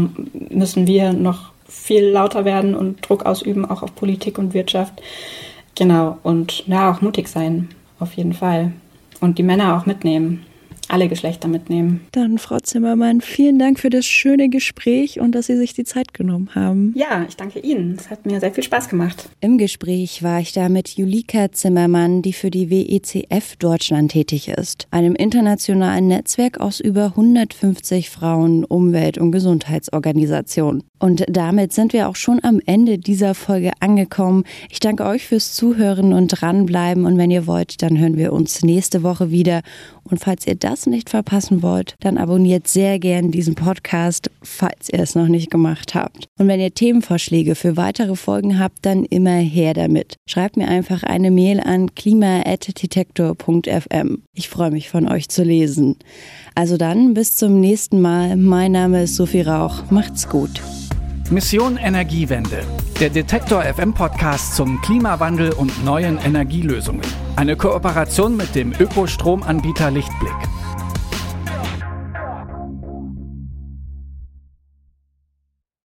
müssen 0.50 0.86
wir 0.86 1.14
noch 1.14 1.54
viel 1.68 2.04
lauter 2.04 2.46
werden 2.46 2.76
und 2.76 3.08
Druck 3.08 3.26
ausüben, 3.26 3.66
auch 3.66 3.82
auf 3.82 3.96
Politik 3.96 4.38
und 4.38 4.54
Wirtschaft. 4.54 5.02
Genau, 5.76 6.20
und 6.24 6.68
ja, 6.68 6.92
auch 6.92 7.02
mutig 7.02 7.28
sein, 7.28 7.70
auf 8.00 8.14
jeden 8.14 8.34
Fall. 8.34 8.74
Und 9.22 9.38
die 9.38 9.44
Männer 9.44 9.76
auch 9.76 9.86
mitnehmen 9.86 10.46
alle 10.94 11.08
Geschlechter 11.10 11.48
mitnehmen. 11.48 12.02
Dann, 12.12 12.38
Frau 12.38 12.60
Zimmermann, 12.60 13.20
vielen 13.20 13.58
Dank 13.58 13.80
für 13.80 13.90
das 13.90 14.06
schöne 14.06 14.48
Gespräch 14.50 15.20
und 15.20 15.34
dass 15.34 15.48
Sie 15.48 15.58
sich 15.58 15.74
die 15.74 15.86
Zeit 15.86 16.14
genommen 16.14 16.52
haben. 16.54 16.94
Ja, 16.96 17.26
ich 17.28 17.36
danke 17.36 17.60
Ihnen. 17.60 17.96
Es 17.98 18.12
hat 18.12 18.28
mir 18.28 18.40
sehr 18.40 18.54
viel 18.54 18.64
Spaß 18.64 18.90
gemacht. 18.90 19.28
Im 19.42 19.58
Gespräch 19.58 20.22
war 20.22 20.40
ich 20.40 20.54
da 20.54 20.70
mit 20.70 20.90
Julika 20.90 21.52
Zimmermann, 21.52 22.22
die 22.22 22.32
für 22.32 22.52
die 22.52 22.70
WECF 22.70 23.56
Deutschland 23.56 24.12
tätig 24.12 24.50
ist, 24.50 24.88
einem 24.92 25.16
internationalen 25.16 26.08
Netzwerk 26.08 26.60
aus 26.60 26.80
über 26.80 27.06
150 27.06 28.12
Frauen, 28.12 28.64
Umwelt- 28.64 29.18
und 29.18 29.32
Gesundheitsorganisationen. 29.32 30.84
Und 31.04 31.26
damit 31.28 31.74
sind 31.74 31.92
wir 31.92 32.08
auch 32.08 32.16
schon 32.16 32.40
am 32.44 32.62
Ende 32.66 32.98
dieser 32.98 33.36
Folge 33.36 33.72
angekommen. 33.82 34.46
Ich 34.70 34.80
danke 34.80 35.04
euch 35.04 35.28
fürs 35.28 35.54
Zuhören 35.54 36.14
und 36.14 36.30
dranbleiben. 36.30 37.06
Und 37.06 37.18
wenn 37.18 37.30
ihr 37.30 37.46
wollt, 37.46 37.82
dann 37.82 37.98
hören 37.98 38.16
wir 38.16 38.32
uns 38.32 38.64
nächste 38.64 39.04
Woche 39.04 39.30
wieder. 39.30 39.64
Und 40.04 40.20
falls 40.20 40.48
ihr 40.48 40.56
nicht 40.88 41.10
verpassen 41.10 41.62
wollt, 41.62 41.96
dann 42.00 42.18
abonniert 42.18 42.68
sehr 42.68 43.00
gern 43.00 43.32
diesen 43.32 43.56
Podcast, 43.56 44.30
falls 44.42 44.90
ihr 44.90 45.00
es 45.00 45.16
noch 45.16 45.28
nicht 45.28 45.50
gemacht 45.50 45.96
habt. 45.96 46.28
Und 46.38 46.48
wenn 46.48 46.60
ihr 46.60 46.74
Themenvorschläge 46.74 47.56
für 47.56 47.78
weitere 47.78 48.16
Folgen 48.16 48.60
habt, 48.60 48.86
dann 48.86 49.06
immer 49.06 49.38
her 49.38 49.74
damit. 49.74 50.16
Schreibt 50.28 50.58
mir 50.58 50.68
einfach 50.68 51.04
eine 51.04 51.32
Mail 51.32 51.60
an 51.60 51.96
klima.detektor.fm. 51.96 54.24
Ich 54.34 54.50
freue 54.50 54.72
mich 54.72 54.90
von 54.90 55.08
euch 55.08 55.30
zu 55.30 55.44
lesen. 55.44 55.96
Also 56.56 56.78
dann, 56.78 57.14
bis 57.14 57.36
zum 57.36 57.60
nächsten 57.60 58.02
Mal. 58.02 58.38
Mein 58.38 58.72
Name 58.74 59.04
ist 59.04 59.16
Sophie 59.16 59.42
Rauch. 59.42 59.84
Macht's 59.90 60.30
gut. 60.30 60.62
Mission 61.30 61.78
Energiewende. 61.78 62.64
Der 63.00 63.10
Detektor 63.10 63.64
FM 63.64 63.94
Podcast 63.94 64.56
zum 64.56 64.80
Klimawandel 64.82 65.54
und 65.54 65.84
neuen 65.84 66.20
Energielösungen. 66.20 67.02
Eine 67.36 67.56
Kooperation 67.56 68.38
mit 68.38 68.54
dem 68.54 68.72
Ökostromanbieter 68.80 69.90
Lichtblick. 69.90 70.36